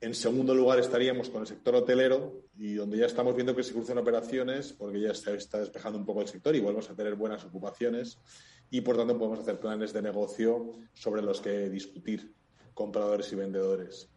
[0.00, 3.72] En segundo lugar estaríamos con el sector hotelero y donde ya estamos viendo que se
[3.72, 7.14] cruzan operaciones porque ya está, está despejando un poco el sector y volvemos a tener
[7.14, 8.18] buenas ocupaciones
[8.68, 12.34] y por tanto podemos hacer planes de negocio sobre los que discutir
[12.74, 14.11] compradores y vendedores.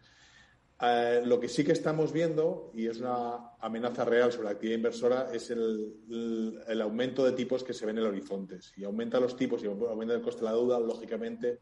[0.82, 4.78] Eh, lo que sí que estamos viendo, y es una amenaza real sobre la actividad
[4.78, 8.62] inversora, es el, aumento de tipos que se ven en el horizonte.
[8.62, 11.60] Si aumentan los tipos y aumenta el coste de la deuda, lógicamente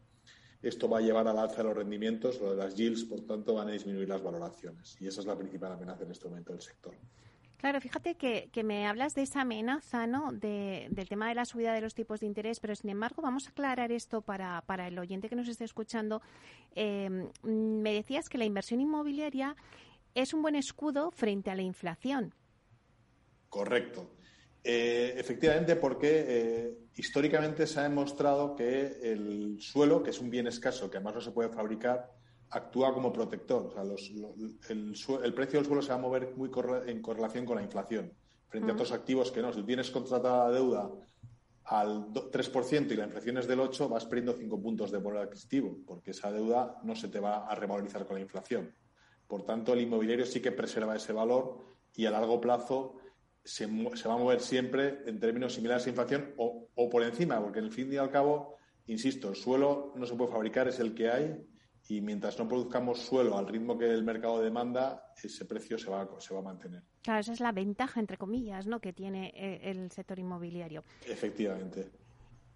[0.62, 3.54] esto va a llevar al alza de los rendimientos, lo de las yields, por tanto,
[3.54, 4.96] van a disminuir las valoraciones.
[5.00, 6.94] Y esa es la principal amenaza en este momento del sector.
[7.64, 10.32] Claro, fíjate que, me hablas de esa amenaza, ¿no?
[10.32, 13.52] del tema de la subida de los tipos de interés, pero sin embargo, vamos a
[13.52, 16.20] aclarar esto para, para el oyente que nos esté escuchando.
[16.76, 17.08] Eh,
[17.42, 19.56] me decías que la inversión inmobiliaria
[20.14, 22.34] es un buen escudo frente a la inflación.
[23.48, 24.10] Correcto.
[24.62, 30.46] Eh, efectivamente, porque eh, históricamente se ha demostrado que el suelo, que es un bien
[30.46, 32.12] escaso, que además no se puede fabricar,
[32.54, 33.66] actúa como protector.
[33.66, 36.50] O sea, el, precio del suelo se va a mover muy
[36.86, 38.12] en correlación con la inflación,
[38.48, 39.52] frente a otros activos que no.
[39.52, 40.90] Si tienes contratada la deuda
[41.64, 45.78] al 3% y la inflación es del 8%, vas perdiendo 5 puntos de poder adquisitivo,
[45.86, 48.72] porque esa deuda no se te va a revalorizar con la inflación.
[49.26, 51.58] Por tanto, el inmobiliario sí que preserva ese valor
[51.94, 52.96] y a largo plazo
[53.42, 57.58] se, va a mover siempre en términos similares a inflación o, o por encima, porque
[57.58, 60.94] en el fin y al cabo, insisto, el suelo no se puede fabricar, es el
[60.94, 61.44] que hay
[61.88, 66.08] y mientras no produzcamos suelo al ritmo que el mercado demanda, ese precio se va,
[66.18, 66.82] se va a mantener.
[67.02, 68.80] Claro, esa es la ventaja, entre comillas, ¿no?
[68.80, 70.84] que tiene eh, el sector inmobiliario.
[71.06, 71.90] Efectivamente.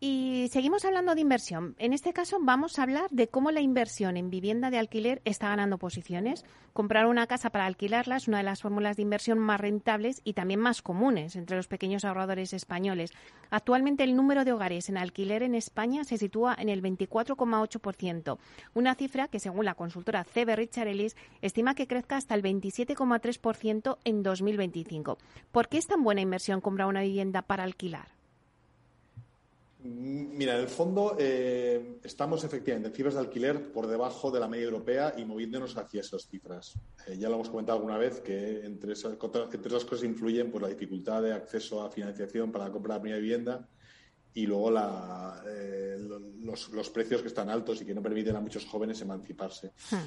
[0.01, 1.74] Y seguimos hablando de inversión.
[1.76, 5.49] En este caso vamos a hablar de cómo la inversión en vivienda de alquiler está
[5.49, 6.44] ganando posiciones.
[6.72, 10.34] Comprar una casa para alquilarla es una de las fórmulas de inversión más rentables y
[10.34, 13.11] también más comunes entre los pequeños ahorradores españoles.
[13.51, 18.38] Actualmente el número de hogares en alquiler en España se sitúa en el 24,8%,
[18.74, 23.99] una cifra que según la consultora CB Richard Ellis estima que crezca hasta el 27,3%
[24.05, 25.18] en 2025.
[25.51, 28.17] ¿Por qué es tan buena inversión comprar una vivienda para alquilar?
[29.81, 34.49] Mira, en el fondo eh, estamos efectivamente en cifras de alquiler por debajo de la
[34.49, 36.74] media europea y moviéndonos hacia esas cifras.
[37.07, 40.62] Eh, ya lo hemos comentado alguna vez que entre esas, entre esas cosas influyen pues,
[40.62, 43.68] la dificultad de acceso a financiación para la compra de la primera vivienda
[44.35, 45.97] y luego la, eh,
[46.41, 49.72] los, los, precios que están altos y que no permiten a muchos jóvenes emanciparse.
[49.93, 50.07] Hmm.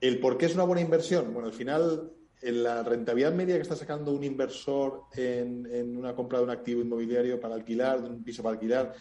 [0.00, 1.32] ¿El por qué es una buena inversión?
[1.32, 2.10] Bueno, al final
[2.42, 6.80] la rentabilidad media que está sacando un inversor en, en, una compra de un activo
[6.80, 8.94] inmobiliario para alquilar, de un piso para alquilar,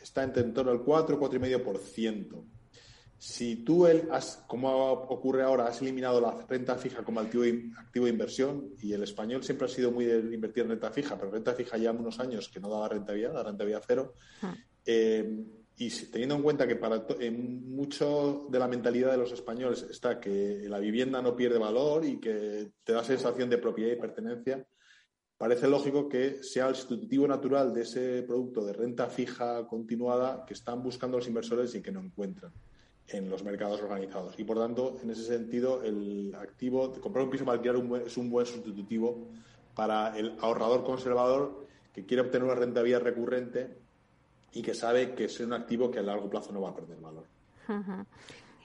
[0.00, 2.44] está en torno al 4, 4,5%.
[3.16, 7.44] Si tú, el, has, como ocurre ahora, has eliminado la renta fija como activo,
[7.78, 11.16] activo de inversión, y el español siempre ha sido muy de invertir en renta fija,
[11.16, 14.54] pero renta fija ya unos años que no daba rentabilidad, la rentabilidad cero, ah.
[14.84, 15.44] eh,
[15.78, 20.66] y teniendo en cuenta que para mucho de la mentalidad de los españoles está que
[20.68, 24.66] la vivienda no pierde valor y que te da sensación de propiedad y pertenencia,
[25.38, 30.54] parece lógico que sea el sustitutivo natural de ese producto de renta fija continuada que
[30.54, 32.52] están buscando los inversores y que no encuentran
[33.08, 34.38] en los mercados organizados.
[34.38, 38.16] Y por tanto, en ese sentido, el activo, de comprar un piso para alquilar es
[38.16, 39.28] un buen sustitutivo
[39.74, 43.81] para el ahorrador conservador que quiere obtener una rentabilidad recurrente
[44.52, 46.98] y que sabe que es un activo que a largo plazo no va a perder
[47.00, 47.24] valor.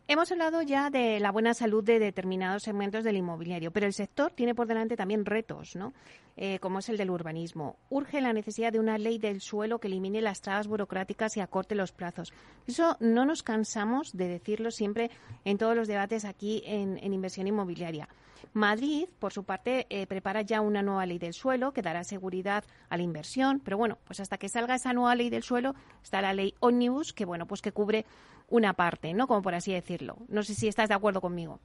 [0.10, 4.32] Hemos hablado ya de la buena salud de determinados segmentos del inmobiliario, pero el sector
[4.32, 5.94] tiene por delante también retos, ¿no?
[6.38, 7.76] Eh, como es el del urbanismo.
[7.90, 11.76] Urge la necesidad de una ley del suelo que elimine las trabas burocráticas y acorte
[11.76, 12.32] los plazos.
[12.68, 15.12] Eso no nos cansamos de decirlo siempre
[15.44, 18.08] en todos los debates aquí en, inversión inmobiliaria.
[18.54, 22.64] Madrid, por su parte, eh, prepara ya una nueva ley del suelo que dará seguridad
[22.90, 26.22] a la inversión, pero bueno, pues hasta que salga esa nueva ley del suelo está
[26.22, 28.06] la ley Omnibus, que bueno, pues que cubre
[28.50, 29.28] una parte, ¿no?
[29.28, 30.18] Como por así decirlo.
[30.28, 31.60] No sé si estás de acuerdo conmigo.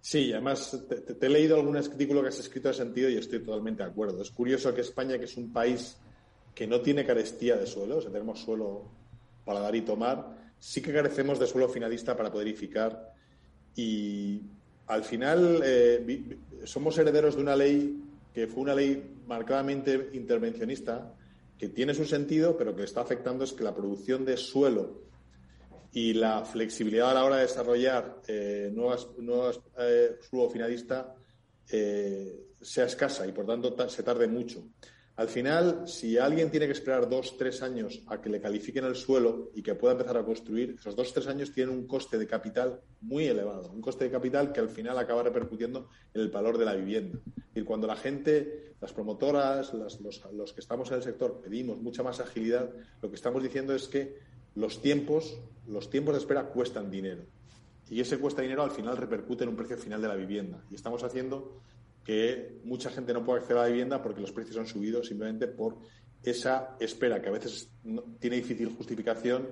[0.00, 3.82] Sí, además te, he leído algún artículo que has escrito ese sentido y estoy totalmente
[3.82, 4.22] de acuerdo.
[4.22, 5.96] Es curioso que España, que es un país
[6.54, 8.84] que no tiene carestía de suelo, o sea, tenemos suelo
[9.44, 13.14] para dar y tomar, sí que carecemos de suelo finalista para poder edificar
[13.74, 14.42] y
[14.88, 18.02] al final eh, somos herederos de una ley
[18.34, 21.14] que fue una ley marcadamente intervencionista,
[21.58, 25.02] que tiene su sentido, pero que está afectando es que la producción de suelo
[25.92, 31.14] y la flexibilidad a la hora de desarrollar eh, nuevas, nuevas eh, suelo
[31.70, 34.64] eh, sea escasa y por tanto se tarde mucho.
[35.18, 38.94] Al final, si alguien tiene que esperar dos, tres años a que le califiquen el
[38.94, 42.26] suelo y que pueda empezar a construir, esos dos, tres años tienen un coste de
[42.28, 46.56] capital muy elevado, un coste de capital que al final acaba repercutiendo en el valor
[46.56, 47.18] de la vivienda.
[47.52, 52.04] Y cuando la gente, las promotoras, los, los que estamos en el sector, pedimos mucha
[52.04, 52.70] más agilidad,
[53.02, 54.20] lo que estamos diciendo es que
[54.54, 57.24] los tiempos, los tiempos de espera cuestan dinero.
[57.90, 60.62] Y ese cuesta dinero al final repercute en un precio final de la vivienda.
[60.70, 61.60] Y estamos haciendo
[62.08, 65.46] que mucha gente no pueda acceder a la vivienda porque los precios han subido simplemente
[65.46, 65.76] por
[66.22, 67.68] esa espera que a veces
[68.18, 69.46] tiene difícil justificación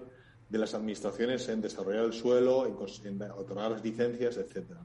[0.49, 4.81] de las administraciones en desarrollar el suelo, en, otorgar las licencias, etcétera.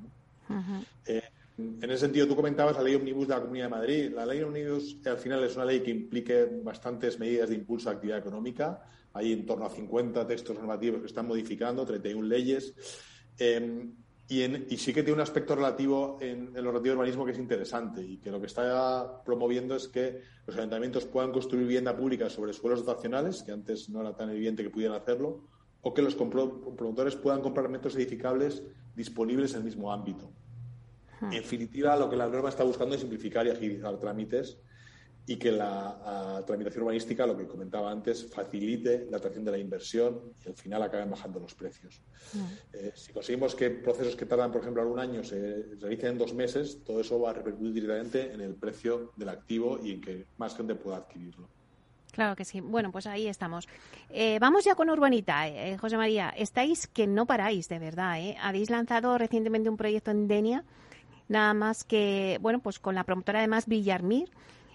[1.05, 1.21] Eh,
[1.57, 4.11] en ese sentido, tú comentabas la ley Omnibus de la Comunidad de Madrid.
[4.13, 7.93] La ley Omnibus al final es una ley que implique bastantes medidas de impulso a
[7.93, 8.83] la actividad económica.
[9.13, 12.73] Hay en torno a 50 textos normativos que están modificando, 31 leyes.
[13.37, 13.93] Em,
[14.31, 18.17] y, sí que tiene un aspecto relativo en, el relativo urbanismo que es interesante y
[18.17, 22.85] que lo que está promoviendo es que los ayuntamientos puedan construir vivienda pública sobre suelos
[22.85, 25.41] dotacionales, que antes no era tan evidente que pudieran hacerlo,
[25.81, 28.63] o que los promotores puedan comprar metros edificables
[28.95, 30.31] disponibles en el mismo ámbito.
[31.21, 34.57] En definitiva, lo que la norma está buscando es simplificar y agilizar trámites
[35.31, 40.33] y que la tramitación urbanística, lo que comentaba antes, facilite la atracción de la inversión
[40.45, 42.01] y al final acaben bajando los precios.
[42.73, 46.33] Eh, si conseguimos que procesos que tardan, por ejemplo, algún año se realicen en dos
[46.33, 50.25] meses, todo eso va a repercutir directamente en el precio del activo y en que
[50.37, 51.47] más gente pueda adquirirlo.
[52.11, 52.59] Claro que sí.
[52.59, 53.69] Bueno, pues ahí estamos.
[54.09, 55.47] Eh, vamos ya con Urbanita.
[55.47, 58.19] Eh, José María, estáis que no paráis, de verdad.
[58.41, 60.65] Habéis lanzado recientemente un proyecto en Denia,
[61.29, 64.29] nada más que, bueno, pues con la promotora además Villarmir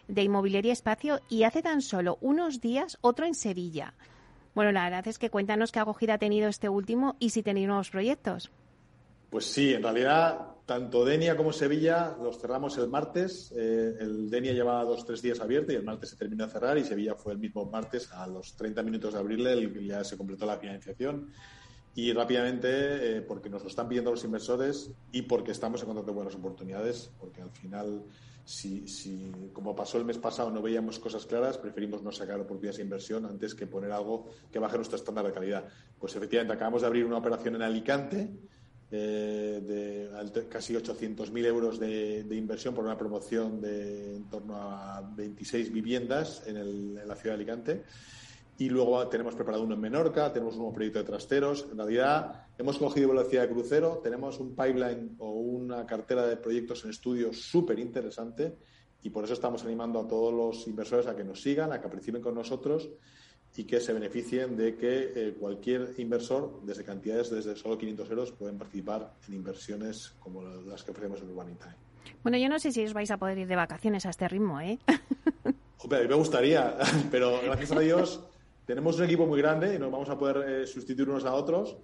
[0.09, 3.95] de Inmobiliaria Espacio y hace tan solo unos días otro en Sevilla.
[4.55, 7.67] Bueno, la verdad es que cuéntanos qué acogida ha tenido este último y si tenéis
[7.67, 8.51] nuevos proyectos.
[9.31, 13.53] Pues sí, en realidad tanto Denia como Sevilla los cerramos el martes.
[13.57, 16.79] Eh, el Denia llevaba dos tres días abierto y el martes se terminó de cerrar
[16.79, 20.47] y Sevilla fue el mismo martes a los 30 minutos de abrirle ya se completó
[20.47, 21.31] la financiación
[21.97, 22.69] y rápidamente
[23.17, 27.11] eh, porque nos lo están pidiendo los inversores y porque estamos en encontrando buenas oportunidades
[27.19, 28.05] porque al final
[28.45, 32.77] si, si, como pasó el mes pasado, no veíamos cosas claras, preferimos no sacar oportunidades
[32.77, 35.65] de inversión antes que poner algo que baje nuestro estándar de calidad.
[35.99, 38.31] Pues efectivamente, acabamos de abrir una operación en Alicante
[38.93, 45.73] eh, de casi 800.000 euros de, inversión por una promoción de en torno a 26
[45.73, 47.85] viviendas en, en la ciudad de Alicante.
[48.59, 51.67] Y luego tenemos preparado uno en Menorca, tenemos un nuevo proyecto de trasteros.
[51.71, 56.85] En realidad, hemos cogido velocidad de crucero, tenemos un pipeline o una cartera de proyectos
[56.85, 58.57] en estudio súper interesante
[59.03, 61.89] y por eso estamos animando a todos los inversores a que nos sigan, a que
[61.89, 62.89] participen con nosotros
[63.55, 68.33] y que se beneficien de que eh, cualquier inversor, desde cantidades desde solo 500 euros,
[68.33, 71.77] pueden participar en inversiones como las que ofrecemos en Urbanita.
[72.23, 74.61] Bueno, yo no sé si os vais a poder ir de vacaciones a este ritmo,
[74.61, 74.79] ¿eh?
[75.79, 76.77] Hombre, a mí me gustaría,
[77.11, 78.21] pero gracias a Dios
[78.67, 81.77] tenemos un equipo muy grande y nos vamos a poder eh, sustituir unos a otros.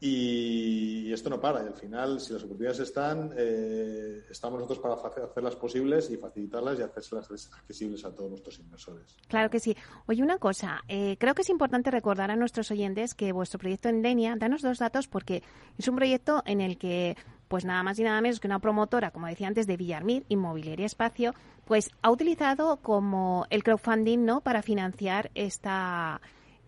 [0.00, 1.62] Y, esto no para.
[1.62, 6.78] Y al final, si las oportunidades están, eh, estamos nosotros para hacerlas posibles y facilitarlas
[6.78, 9.16] y hacerlas accesibles a todos nuestros inversores.
[9.28, 9.76] Claro que sí.
[10.06, 10.82] Oye, una cosa.
[10.88, 14.62] Eh, creo que es importante recordar a nuestros oyentes que vuestro proyecto en Denia, danos
[14.62, 15.42] dos datos porque
[15.78, 17.16] es un proyecto en el que
[17.54, 20.86] pues nada más y nada menos que una promotora, como decía antes, de Villarmir, Inmobiliaria
[20.86, 26.20] Espacio, pues ha utilizado como el crowdfunding, ¿no?, para financiar esta,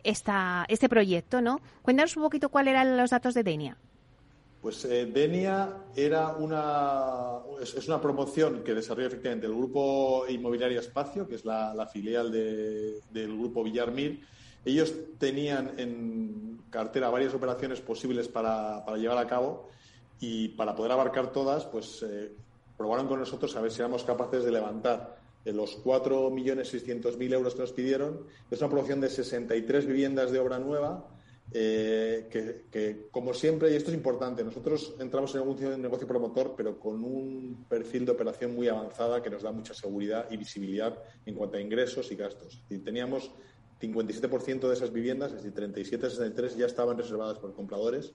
[0.05, 1.61] esta, este proyecto, ¿no?
[1.82, 3.76] Cuéntanos un poquito cuáles eran los datos de Denia.
[4.62, 11.26] Pues eh, Denia era una, es, una promoción que desarrolla efectivamente el Grupo Inmobiliaria Espacio,
[11.26, 14.24] que es la, filial del Grupo Villarmir.
[14.64, 19.74] Ellos tenían en cartera varias operaciones posibles para llevar a cabo
[20.21, 22.33] y para poder abarcar todas, pues eh,
[22.77, 25.17] probaron con nosotros a ver si éramos capaces de levantar
[25.53, 28.27] los 4.600.000 euros que nos pidieron.
[28.51, 31.09] Es una promoción de 63 viviendas de obra nueva,
[31.53, 32.29] eh,
[32.73, 37.05] que, como siempre, y esto es importante, nosotros entramos en un negocio promotor, pero con
[37.05, 41.57] un perfil de operación muy avanzada que nos da mucha seguridad y visibilidad en cuanto
[41.59, 42.64] a ingresos y gastos.
[42.69, 43.31] Y teníamos
[43.81, 48.14] 57% de esas viviendas, es decir, 37, 63 ya estaban reservadas por compradores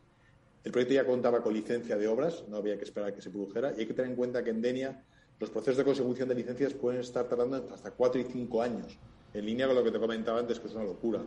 [0.63, 3.29] el proyecto ya contaba con licencia de obras, no había que esperar a que se
[3.29, 5.03] produjera, y hay que tener en cuenta que en Denia
[5.39, 8.97] los procesos de consecución de licencias pueden estar tardando hasta cuatro y cinco años,
[9.33, 11.21] en línea con lo que te comentaba antes, que es una locura.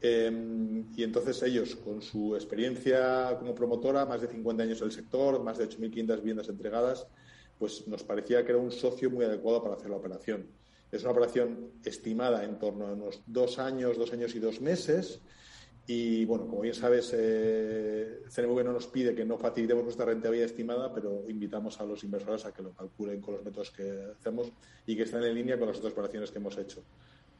[0.00, 4.92] Em, y entonces ellos, con su experiencia como promotora, más de 50 años en el
[4.92, 7.06] sector, más de 8.500 viviendas entregadas,
[7.58, 10.46] pues nos parecía que era un socio muy adecuado para hacer la operación.
[10.92, 15.20] Es una operación estimada en torno a unos dos años, dos años y dos meses,
[15.86, 20.92] y bueno, como bien sabes, eh, no nos pide que no facilitemos nuestra rentabilidad estimada,
[20.94, 24.50] pero invitamos a los inversores a que lo calculen con los métodos que hacemos
[24.86, 26.82] y que estén en línea con las otras operaciones que hemos hecho.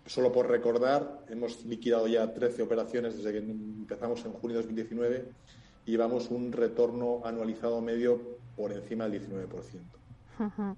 [0.04, 5.24] Solo por recordar, hemos liquidado ya 13 operaciones desde que empezamos en junio de 2019
[5.86, 10.76] y llevamos un retorno anualizado medio por encima del 19%.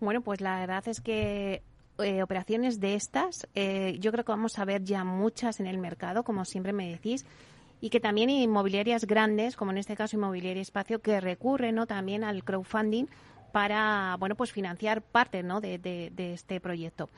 [0.00, 1.62] Bueno, pues la verdad es que
[1.98, 5.78] eh, operaciones de estas, eh, yo creo que vamos a ver ya muchas en el
[5.78, 7.26] mercado, como siempre me decís,
[7.80, 11.86] y que también inmobiliarias grandes, como en este caso Inmobiliaria Espacio, que recurren ¿no?
[11.86, 13.06] también al crowdfunding
[13.52, 15.60] para bueno pues financiar parte ¿no?
[15.60, 17.10] de, este proyecto.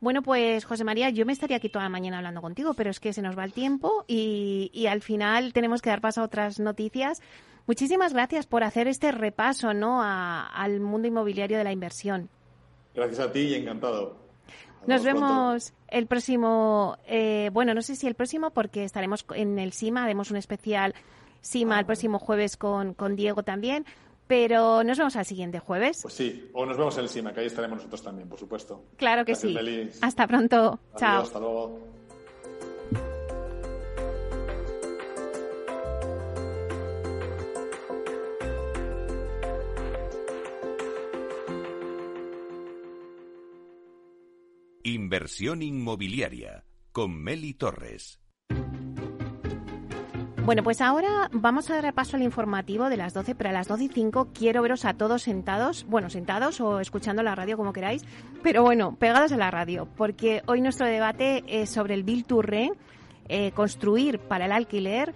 [0.00, 2.98] Bueno, pues José María, yo me estaría aquí toda la mañana hablando contigo, pero es
[2.98, 6.24] que se nos va el tiempo y, y al final tenemos que dar paso a
[6.24, 7.20] otras noticias.
[7.66, 10.02] Muchísimas gracias por hacer este repaso ¿no?
[10.02, 12.30] al mundo inmobiliario de la inversión.
[12.94, 14.16] Gracias a ti y encantado.
[14.86, 19.72] Nos vemos el próximo, eh, bueno, no sé si el próximo porque estaremos en el
[19.72, 20.94] SIMA, haremos un especial
[21.42, 23.84] SIMA el próximo jueves con, con Diego también,
[24.26, 26.00] pero nos vemos al siguiente jueves.
[26.02, 28.84] Pues sí, o nos vemos en el SIMA, que ahí estaremos nosotros también, por supuesto.
[28.96, 29.56] Claro que sí.
[30.00, 30.78] Hasta pronto.
[30.96, 31.22] Chao.
[31.22, 31.78] Hasta luego.
[45.10, 48.20] Inversión inmobiliaria con Meli Torres.
[50.44, 53.66] Bueno, pues ahora vamos a dar repaso al informativo de las 12, pero a las
[53.66, 57.72] 12 y 5 quiero veros a todos sentados, bueno, sentados o escuchando la radio como
[57.72, 58.04] queráis,
[58.44, 62.70] pero bueno, pegados a la radio, porque hoy nuestro debate es sobre el Bill Touré,
[63.28, 65.12] eh, construir para el alquiler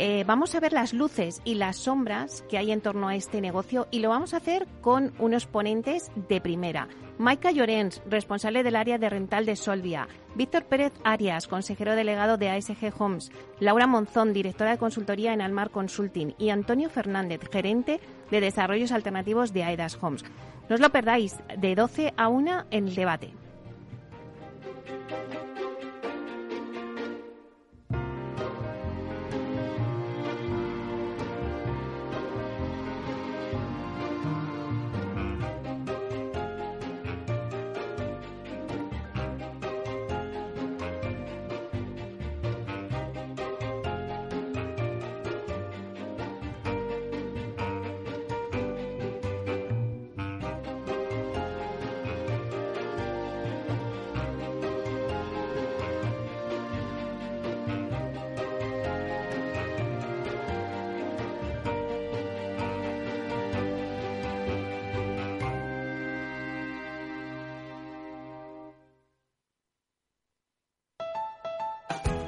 [0.00, 3.40] eh, vamos a ver las luces y las sombras que hay en torno a este
[3.40, 6.86] negocio y lo vamos a hacer con unos ponentes de primera.
[7.18, 10.06] Maika Llorens, responsable del área de rental de Solvia.
[10.36, 13.32] Víctor Pérez Arias, consejero delegado de ASG Homes.
[13.58, 16.32] Laura Monzón, directora de consultoría en Almar Consulting.
[16.38, 17.98] Y Antonio Fernández, gerente
[18.30, 20.24] de desarrollos alternativos de AEDAS Homes.
[20.68, 23.32] No os lo perdáis, de 12 a 1 en el debate.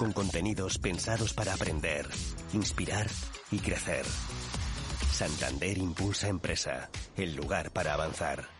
[0.00, 2.08] con contenidos pensados para aprender,
[2.54, 3.06] inspirar
[3.50, 4.06] y crecer.
[5.12, 6.88] Santander Impulsa Empresa,
[7.18, 8.59] el lugar para avanzar.